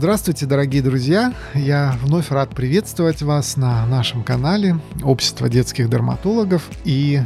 Здравствуйте, 0.00 0.46
дорогие 0.46 0.80
друзья! 0.80 1.34
Я 1.54 1.94
вновь 2.02 2.30
рад 2.30 2.54
приветствовать 2.54 3.20
вас 3.20 3.58
на 3.58 3.84
нашем 3.84 4.24
канале 4.24 4.80
Общество 5.02 5.46
детских 5.50 5.90
дерматологов. 5.90 6.66
И 6.86 7.20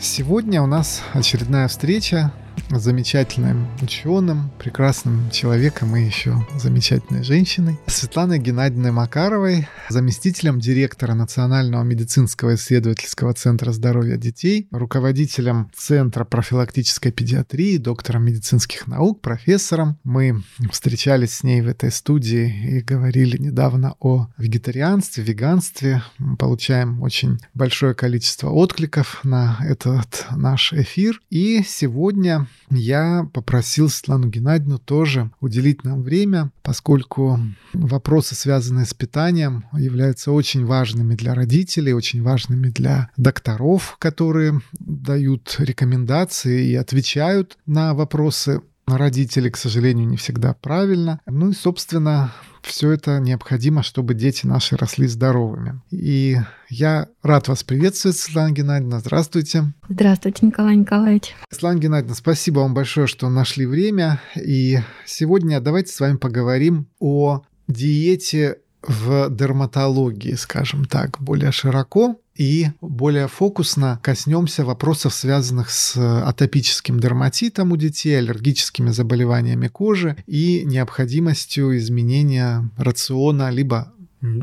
сегодня 0.00 0.60
у 0.60 0.66
нас 0.66 1.04
очередная 1.12 1.68
встреча 1.68 2.32
замечательным 2.70 3.68
ученым, 3.82 4.50
прекрасным 4.58 5.30
человеком 5.30 5.96
и 5.96 6.04
еще 6.04 6.46
замечательной 6.56 7.22
женщиной, 7.22 7.78
Светланой 7.86 8.38
Геннадьевной 8.38 8.90
Макаровой, 8.90 9.68
заместителем 9.88 10.58
директора 10.58 11.14
Национального 11.14 11.82
медицинского 11.82 12.54
исследовательского 12.54 13.34
центра 13.34 13.72
здоровья 13.72 14.16
детей, 14.16 14.68
руководителем 14.70 15.70
Центра 15.76 16.24
профилактической 16.24 17.12
педиатрии, 17.12 17.76
доктором 17.76 18.24
медицинских 18.24 18.86
наук, 18.86 19.20
профессором. 19.20 19.98
Мы 20.04 20.42
встречались 20.70 21.34
с 21.34 21.42
ней 21.42 21.60
в 21.60 21.68
этой 21.68 21.90
студии 21.90 22.78
и 22.78 22.80
говорили 22.80 23.36
недавно 23.38 23.94
о 24.00 24.28
вегетарианстве, 24.38 25.22
веганстве. 25.22 26.02
Мы 26.18 26.36
получаем 26.36 27.02
очень 27.02 27.38
большое 27.54 27.94
количество 27.94 28.50
откликов 28.50 29.20
на 29.24 29.58
этот 29.60 30.26
наш 30.30 30.72
эфир. 30.72 31.20
И 31.30 31.62
сегодня 31.66 32.45
я 32.70 33.28
попросил 33.32 33.88
Светлану 33.88 34.28
Геннадьевну 34.28 34.78
тоже 34.78 35.30
уделить 35.40 35.84
нам 35.84 36.02
время, 36.02 36.50
поскольку 36.62 37.38
вопросы, 37.72 38.34
связанные 38.34 38.86
с 38.86 38.94
питанием, 38.94 39.64
являются 39.72 40.32
очень 40.32 40.64
важными 40.64 41.14
для 41.14 41.34
родителей, 41.34 41.92
очень 41.92 42.22
важными 42.22 42.68
для 42.68 43.10
докторов, 43.16 43.96
которые 43.98 44.60
дают 44.78 45.56
рекомендации 45.58 46.68
и 46.68 46.74
отвечают 46.74 47.58
на 47.66 47.94
вопросы 47.94 48.62
родителей, 48.86 49.50
к 49.50 49.56
сожалению, 49.56 50.06
не 50.06 50.16
всегда 50.16 50.54
правильно. 50.54 51.20
Ну 51.26 51.50
и, 51.50 51.54
собственно, 51.54 52.32
все 52.66 52.90
это 52.90 53.20
необходимо, 53.20 53.82
чтобы 53.82 54.14
дети 54.14 54.46
наши 54.46 54.76
росли 54.76 55.06
здоровыми. 55.06 55.80
И 55.90 56.36
я 56.68 57.08
рад 57.22 57.48
вас 57.48 57.62
приветствовать, 57.62 58.16
Светлана 58.16 58.52
Геннадьевна. 58.52 58.98
Здравствуйте. 58.98 59.72
Здравствуйте, 59.88 60.46
Николай 60.46 60.76
Николаевич. 60.76 61.34
Светлана 61.50 61.78
Геннадьевна, 61.78 62.14
спасибо 62.14 62.60
вам 62.60 62.74
большое, 62.74 63.06
что 63.06 63.28
нашли 63.30 63.66
время. 63.66 64.20
И 64.34 64.78
сегодня 65.06 65.60
давайте 65.60 65.92
с 65.92 66.00
вами 66.00 66.16
поговорим 66.16 66.88
о 66.98 67.42
диете 67.68 68.58
в 68.82 69.30
дерматологии, 69.30 70.34
скажем 70.34 70.84
так, 70.84 71.20
более 71.20 71.52
широко 71.52 72.20
и 72.36 72.68
более 72.80 73.28
фокусно 73.28 74.00
коснемся 74.02 74.64
вопросов, 74.64 75.14
связанных 75.14 75.70
с 75.70 75.96
атопическим 75.96 77.00
дерматитом 77.00 77.72
у 77.72 77.76
детей, 77.76 78.18
аллергическими 78.18 78.90
заболеваниями 78.90 79.68
кожи 79.68 80.16
и 80.26 80.62
необходимостью 80.64 81.76
изменения 81.78 82.68
рациона, 82.76 83.50
либо 83.50 83.92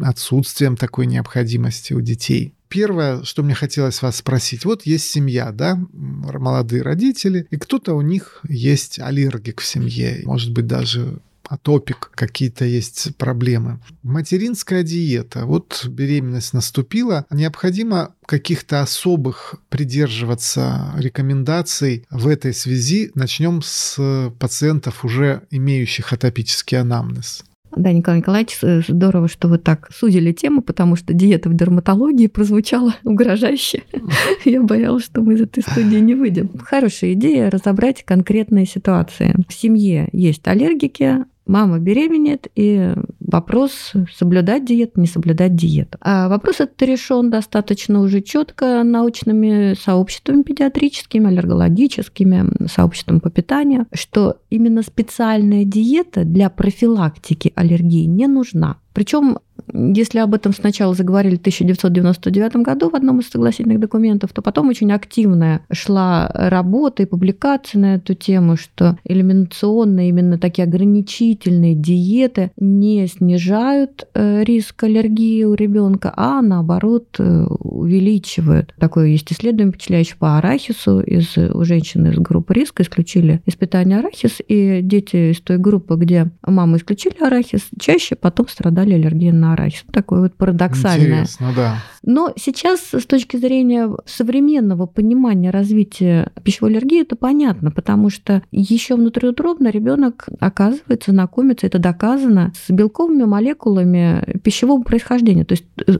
отсутствием 0.01 0.77
такой 0.77 1.07
необходимости 1.07 1.93
у 1.93 2.01
детей. 2.01 2.53
Первое, 2.69 3.23
что 3.23 3.43
мне 3.43 3.53
хотелось 3.53 4.01
вас 4.01 4.17
спросить, 4.17 4.65
вот 4.65 4.85
есть 4.85 5.05
семья, 5.05 5.51
да, 5.51 5.79
молодые 5.91 6.81
родители, 6.81 7.45
и 7.51 7.57
кто-то 7.57 7.93
у 7.93 8.01
них 8.01 8.41
есть 8.47 8.99
аллергик 8.99 9.61
в 9.61 9.65
семье, 9.65 10.21
может 10.25 10.51
быть 10.53 10.65
даже 10.65 11.19
атопик, 11.49 12.11
какие-то 12.15 12.65
есть 12.65 13.15
проблемы. 13.17 13.79
Материнская 14.03 14.83
диета. 14.83 15.45
Вот 15.45 15.85
беременность 15.87 16.53
наступила. 16.53 17.25
Необходимо 17.29 18.15
каких-то 18.25 18.81
особых 18.81 19.55
придерживаться 19.69 20.93
рекомендаций 20.97 22.05
в 22.09 22.27
этой 22.27 22.53
связи. 22.53 23.11
Начнем 23.15 23.61
с 23.63 24.31
пациентов, 24.39 25.05
уже 25.05 25.43
имеющих 25.51 26.13
атопический 26.13 26.79
анамнез. 26.79 27.43
Да, 27.75 27.91
Николай 27.91 28.19
Николаевич, 28.19 28.59
здорово, 28.87 29.27
что 29.27 29.47
вы 29.47 29.57
так 29.57 29.89
судили 29.93 30.31
тему, 30.31 30.61
потому 30.61 30.95
что 30.95 31.13
диета 31.13 31.49
в 31.49 31.55
дерматологии 31.55 32.27
прозвучала 32.27 32.95
угрожающе. 33.03 33.83
Я 34.45 34.61
боялась, 34.61 35.05
что 35.05 35.21
мы 35.21 35.33
из 35.35 35.41
этой 35.41 35.63
студии 35.63 35.97
не 35.97 36.13
выйдем. 36.13 36.51
Хорошая 36.59 37.13
идея 37.13 37.49
разобрать 37.49 38.03
конкретные 38.03 38.65
ситуации. 38.65 39.35
В 39.47 39.53
семье 39.53 40.09
есть 40.11 40.47
аллергики, 40.47 41.25
мама 41.45 41.79
беременеет, 41.79 42.47
и 42.55 42.93
вопрос 43.19 43.93
соблюдать 44.15 44.65
диету, 44.65 44.99
не 44.99 45.07
соблюдать 45.07 45.55
диету. 45.55 45.97
А 46.01 46.29
вопрос 46.29 46.59
этот 46.59 46.81
решен 46.81 47.29
достаточно 47.29 48.01
уже 48.01 48.21
четко 48.21 48.83
научными 48.83 49.73
сообществами 49.73 50.43
педиатрическими, 50.43 51.27
аллергологическими, 51.27 52.67
сообществом 52.67 53.19
по 53.19 53.29
питанию, 53.29 53.87
что 53.93 54.37
именно 54.49 54.83
специальная 54.83 55.65
диета 55.65 56.23
для 56.23 56.49
профилактики 56.49 57.51
аллергии 57.55 58.05
не 58.05 58.27
нужна. 58.27 58.77
Причем 58.93 59.39
если 59.73 60.19
об 60.19 60.33
этом 60.33 60.53
сначала 60.53 60.93
заговорили 60.93 61.35
в 61.35 61.39
1999 61.39 62.55
году 62.57 62.89
в 62.89 62.95
одном 62.95 63.19
из 63.19 63.29
согласительных 63.29 63.79
документов, 63.79 64.31
то 64.33 64.41
потом 64.41 64.69
очень 64.69 64.91
активная 64.91 65.61
шла 65.71 66.29
работа 66.33 67.03
и 67.03 67.05
публикация 67.05 67.79
на 67.79 67.95
эту 67.95 68.13
тему, 68.13 68.57
что 68.57 68.97
элиминационные 69.05 70.09
именно 70.09 70.37
такие 70.37 70.63
ограничительные 70.63 71.75
диеты 71.75 72.51
не 72.57 73.07
снижают 73.07 74.07
э, 74.13 74.43
риск 74.43 74.83
аллергии 74.83 75.43
у 75.43 75.53
ребенка, 75.53 76.13
а 76.15 76.41
наоборот 76.41 77.15
э, 77.19 77.45
увеличивают. 77.59 78.73
Такое 78.79 79.07
есть 79.07 79.31
исследование, 79.31 79.71
впечатляющее 79.71 80.17
по 80.17 80.37
арахису. 80.37 80.99
Из, 80.99 81.37
у 81.37 81.63
женщины 81.63 82.07
из 82.09 82.17
группы 82.17 82.53
риска 82.53 82.83
исключили 82.83 83.41
испытание 83.45 83.99
арахис, 83.99 84.41
и 84.47 84.81
дети 84.81 85.31
из 85.31 85.41
той 85.41 85.57
группы, 85.57 85.95
где 85.95 86.31
мамы 86.45 86.77
исключили 86.77 87.23
арахис, 87.23 87.67
чаще 87.79 88.15
потом 88.15 88.47
страдали 88.47 88.93
аллергией 88.93 89.31
на 89.31 89.52
арахис. 89.53 89.83
Такое 89.91 90.21
вот 90.21 90.35
парадоксальное. 90.35 91.21
Интересно, 91.21 91.53
да. 91.55 91.75
Но 92.03 92.33
сейчас 92.35 92.81
с 92.91 93.05
точки 93.05 93.37
зрения 93.37 93.89
современного 94.05 94.85
понимания 94.85 95.51
развития 95.51 96.31
пищевой 96.43 96.71
аллергии 96.71 97.01
это 97.01 97.15
понятно, 97.15 97.71
потому 97.71 98.09
что 98.09 98.43
еще 98.51 98.95
внутриутробно 98.95 99.69
ребенок 99.69 100.27
оказывается 100.39 101.11
знакомится, 101.11 101.67
это 101.67 101.79
доказано, 101.79 102.51
с 102.55 102.71
белковыми 102.71 103.23
молекулами 103.23 104.39
пищевого 104.43 104.83
происхождения. 104.83 105.45
То 105.45 105.53
есть, 105.53 105.65
э, 105.87 105.93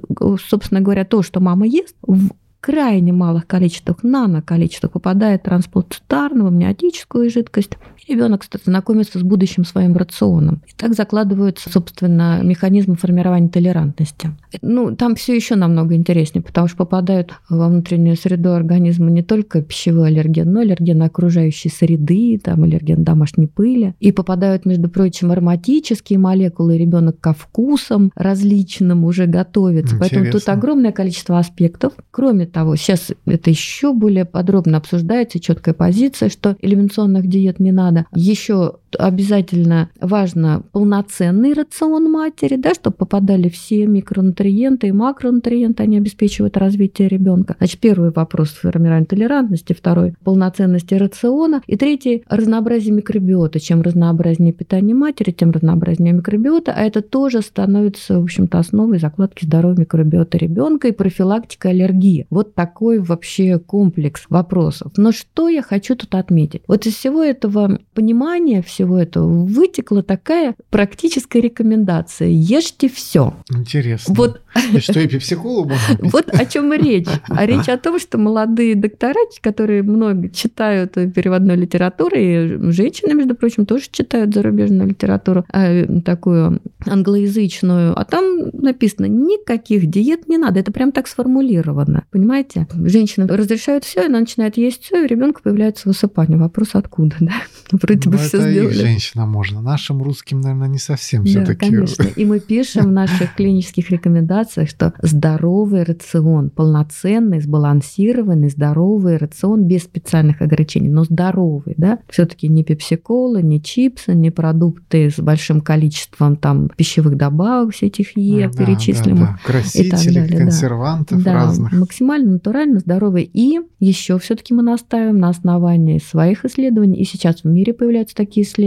собственно 0.50 0.82
говоря, 0.82 1.06
то, 1.06 1.22
что 1.24 1.40
мама 1.40 1.66
ест, 1.66 1.96
в 2.02 2.32
крайне 2.64 3.12
малых 3.12 3.46
количествах, 3.46 4.04
нано-количествах 4.04 4.94
попадает 4.94 5.42
в 5.42 5.44
трансплантарную, 5.44 6.48
амниотическую 6.48 7.30
жидкость. 7.30 7.72
И 8.08 8.14
ребенок, 8.14 8.42
кстати, 8.42 8.64
знакомится 8.64 9.20
с 9.20 9.22
будущим 9.22 9.66
своим 9.66 9.98
рационом. 9.98 10.62
И 10.66 10.72
так 10.78 10.94
закладываются, 10.94 11.70
собственно, 11.70 12.40
механизмы 12.42 12.96
формирования 12.96 13.50
толерантности. 13.50 14.32
Ну, 14.62 14.96
там 14.96 15.16
все 15.16 15.36
еще 15.36 15.56
намного 15.56 15.96
интереснее, 15.96 16.42
потому 16.42 16.70
что 16.70 16.78
попадают 16.78 17.34
во 17.50 17.68
внутреннюю 17.68 18.16
среду 18.16 18.54
организма 18.54 19.12
не 19.12 19.24
только 19.24 19.62
пищевой 19.62 20.08
аллерген, 20.08 20.50
но 20.50 20.62
и 20.62 20.64
аллерген 20.64 21.02
окружающей 21.02 21.68
среды, 21.68 22.40
там 22.42 22.64
аллерген 22.64 23.04
домашней 23.04 23.48
пыли. 23.48 23.94
И 24.00 24.14
попадают, 24.14 24.66
между 24.66 24.88
прочим, 24.88 25.34
ароматические 25.34 26.18
молекулы, 26.18 26.78
ребенок 26.78 27.20
ко 27.20 27.34
вкусам 27.34 28.12
различным 28.16 29.04
уже 29.04 29.26
готовится. 29.26 29.96
Интересно. 29.96 30.00
Поэтому 30.00 30.32
тут 30.32 30.48
огромное 30.48 30.94
количество 30.94 31.40
аспектов. 31.40 31.92
Кроме 32.10 32.53
того, 32.54 32.76
сейчас 32.76 33.12
это 33.26 33.50
еще 33.50 33.94
более 33.94 34.26
подробно 34.26 34.78
обсуждается, 34.78 35.40
четкая 35.40 35.74
позиция, 35.74 36.30
что 36.30 36.56
элиминационных 36.62 37.28
диет 37.28 37.60
не 37.60 37.72
надо. 37.72 38.06
Еще 38.14 38.76
обязательно 38.98 39.90
важно 40.00 40.64
полноценный 40.72 41.54
рацион 41.54 42.12
матери, 42.12 42.56
да, 42.56 42.74
чтобы 42.74 42.96
попадали 42.96 43.50
все 43.50 43.86
микронутриенты 43.88 44.88
и 44.88 44.92
макронутриенты, 44.92 45.84
они 45.84 45.98
обеспечивают 45.98 46.58
развитие 46.58 47.08
ребенка. 47.08 47.56
Значит, 47.58 47.80
первый 47.80 48.12
вопрос 48.12 48.50
формирования 48.50 49.06
толерантности, 49.06 49.74
второй 49.74 50.16
полноценности 50.24 50.96
рациона, 50.96 51.62
и 51.68 51.76
третий 51.76 52.24
разнообразие 52.28 52.94
микробиота. 52.94 53.60
Чем 53.60 53.82
разнообразнее 53.82 54.54
питание 54.54 54.96
матери, 54.96 55.32
тем 55.32 55.52
разнообразнее 55.52 56.14
микробиота, 56.14 56.74
а 56.76 56.82
это 56.82 57.02
тоже 57.02 57.42
становится, 57.42 58.20
в 58.20 58.24
общем-то, 58.24 58.60
основой 58.60 59.00
закладки 59.00 59.46
здоровья 59.46 59.82
микробиота 59.82 60.38
ребенка 60.38 60.88
и 60.88 60.92
профилактика 60.92 61.70
аллергии. 61.70 62.28
Вот 62.30 62.56
такой 62.56 63.00
вообще 63.00 63.60
комплекс 63.60 64.26
вопросов. 64.30 64.92
Но 64.98 65.12
что 65.12 65.50
я 65.50 65.62
хочу 65.62 65.96
тут 65.96 66.16
отметить? 66.16 66.64
Вот 66.68 66.86
из 66.86 66.96
всего 66.96 67.24
этого 67.24 67.80
понимания, 67.94 68.62
всего 68.62 68.83
этого 68.92 69.46
вытекла 69.46 70.04
такая 70.04 70.56
практическая 70.70 71.42
рекомендация. 71.42 72.28
Ешьте 72.28 72.90
все. 72.90 73.34
Интересно. 73.52 74.14
Вот. 74.16 74.42
И 74.74 74.80
что, 74.80 75.00
и 75.00 75.08
психологу 75.18 75.74
Вот 76.00 76.30
о 76.30 76.46
чем 76.46 76.74
и 76.74 76.78
речь. 76.78 77.08
А 77.28 77.46
речь 77.46 77.70
о 77.70 77.78
том, 77.78 78.00
что 78.00 78.18
молодые 78.18 78.76
доктора, 78.76 79.20
которые 79.42 79.84
много 79.84 80.30
читают 80.30 80.94
переводной 80.94 81.56
литературы, 81.56 82.18
и 82.18 82.72
женщины, 82.72 83.14
между 83.14 83.36
прочим, 83.36 83.66
тоже 83.66 83.86
читают 83.92 84.34
зарубежную 84.34 84.90
литературу, 84.90 85.46
а, 85.52 85.86
такую 86.02 86.62
англоязычную, 86.86 87.98
а 87.98 88.06
там 88.06 88.50
написано, 88.54 89.06
никаких 89.06 89.88
диет 89.88 90.28
не 90.28 90.38
надо. 90.38 90.60
Это 90.60 90.72
прям 90.72 90.92
так 90.92 91.08
сформулировано. 91.08 92.06
Понимаете? 92.12 92.68
Женщина 92.74 93.28
разрешает 93.28 93.84
все, 93.84 94.06
она 94.06 94.20
начинает 94.20 94.58
есть 94.58 94.84
все, 94.84 95.02
и 95.02 95.06
у 95.06 95.08
ребенка 95.08 95.42
появляется 95.42 95.88
высыпание. 95.88 96.38
Вопрос 96.38 96.70
откуда, 96.74 97.16
да? 97.20 97.34
Вроде 97.72 98.10
бы 98.10 98.18
ну, 98.18 98.22
все 98.22 98.50
сделано. 98.50 98.73
Да. 98.74 98.82
женщинам 98.82 99.30
можно. 99.30 99.62
Нашим 99.62 100.02
русским, 100.02 100.42
наверное, 100.42 100.68
не 100.68 100.80
совсем 100.80 101.24
да, 101.24 101.30
все-таки. 101.30 101.70
конечно. 101.70 102.04
И 102.16 102.26
мы 102.26 102.40
пишем 102.40 102.86
в 102.86 102.92
наших 102.92 103.36
клинических 103.36 103.90
рекомендациях, 103.90 104.70
что 104.70 104.94
здоровый 105.02 105.84
рацион, 105.84 106.50
полноценный, 106.50 107.42
сбалансированный, 107.42 108.50
здоровый 108.50 109.18
рацион 109.18 109.66
без 109.66 109.84
специальных 109.84 110.42
ограничений, 110.42 110.90
но 110.90 111.04
здоровый, 111.04 111.76
да, 111.78 112.00
все-таки 112.10 112.48
не 112.48 112.64
пепсикола, 112.64 113.42
не 113.42 113.62
чипсы, 113.62 114.14
не 114.14 114.32
продукты 114.32 115.10
с 115.10 115.20
большим 115.20 115.62
количеством 115.62 116.36
там 116.36 116.70
пищевых 116.76 117.18
добавок, 117.18 117.74
все 117.74 117.88
этих 117.88 118.18
Е, 118.18 118.50
да, 118.50 118.58
перечисленных. 118.58 119.20
Да, 119.20 119.40
да. 119.46 119.52
Красителей, 119.52 120.28
консервантов 120.28 121.24
да. 121.24 121.34
разных. 121.34 121.72
максимально 121.74 122.34
натурально, 122.34 122.80
здоровый. 122.80 123.24
И 123.24 123.60
еще 123.80 124.20
все-таки 124.20 124.54
мы 124.54 124.64
настаиваем 124.64 125.18
на 125.18 125.30
основании 125.30 126.00
своих 126.00 126.46
исследований, 126.46 127.00
и 127.00 127.06
сейчас 127.06 127.44
в 127.44 127.46
мире 127.46 127.74
появляются 127.74 128.16
такие 128.16 128.46
исследования, 128.46 128.63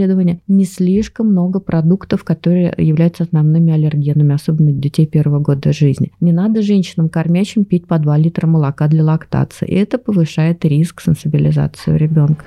не 0.47 0.65
слишком 0.65 1.27
много 1.27 1.59
продуктов, 1.59 2.23
которые 2.23 2.73
являются 2.77 3.23
основными 3.23 3.73
аллергенами, 3.73 4.35
особенно 4.35 4.71
детей 4.71 5.07
первого 5.07 5.39
года 5.39 5.73
жизни. 5.73 6.11
Не 6.19 6.31
надо 6.31 6.61
женщинам 6.61 7.09
кормящим 7.09 7.65
пить 7.65 7.87
по 7.87 7.97
2 7.99 8.17
литра 8.17 8.47
молока 8.47 8.87
для 8.87 9.03
лактации. 9.03 9.67
И 9.67 9.75
это 9.75 9.97
повышает 9.97 10.65
риск 10.65 11.01
сенсибилизации 11.01 11.91
у 11.91 11.95
ребенка. 11.95 12.45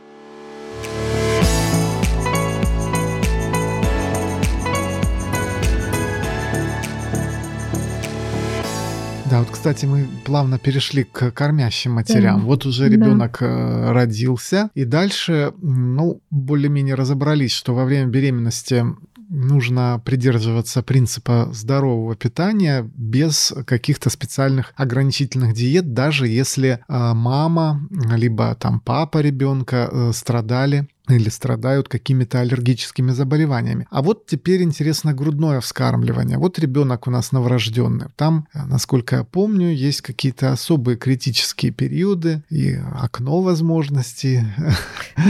Да, 9.30 9.38
вот, 9.38 9.50
кстати, 9.50 9.86
мы 9.86 10.08
плавно 10.24 10.58
перешли 10.58 11.04
к 11.04 11.30
кормящим 11.30 11.92
матерям. 11.92 12.40
Да. 12.40 12.46
Вот 12.46 12.66
уже 12.66 12.88
ребенок 12.88 13.38
да. 13.40 13.46
Э, 13.46 13.92
родился, 13.92 14.70
и 14.74 14.84
дальше, 14.84 15.52
ну, 15.62 16.20
более-менее 16.30 16.96
разобрались, 16.96 17.52
что 17.52 17.72
во 17.72 17.84
время 17.84 18.08
беременности 18.08 18.84
нужно 19.28 20.02
придерживаться 20.04 20.82
принципа 20.82 21.48
здорового 21.52 22.16
питания 22.16 22.90
без 22.96 23.54
каких-то 23.66 24.10
специальных 24.10 24.72
ограничительных 24.74 25.54
диет, 25.54 25.94
даже 25.94 26.26
если 26.26 26.80
э, 26.88 27.12
мама 27.14 27.86
либо 28.12 28.56
там 28.56 28.80
папа 28.80 29.18
ребенка 29.18 29.88
э, 29.92 30.10
страдали 30.12 30.88
или 31.14 31.28
страдают 31.28 31.88
какими-то 31.88 32.40
аллергическими 32.40 33.12
заболеваниями. 33.12 33.86
А 33.90 34.02
вот 34.02 34.26
теперь 34.26 34.62
интересно 34.62 35.14
грудное 35.14 35.60
вскармливание. 35.60 36.38
Вот 36.38 36.58
ребенок 36.58 37.06
у 37.06 37.10
нас 37.10 37.32
новорожденный. 37.32 38.06
Там, 38.16 38.46
насколько 38.54 39.16
я 39.16 39.24
помню, 39.24 39.72
есть 39.74 40.00
какие-то 40.00 40.52
особые 40.52 40.96
критические 40.96 41.72
периоды 41.72 42.42
и 42.50 42.78
окно 42.98 43.40
возможностей. 43.42 44.44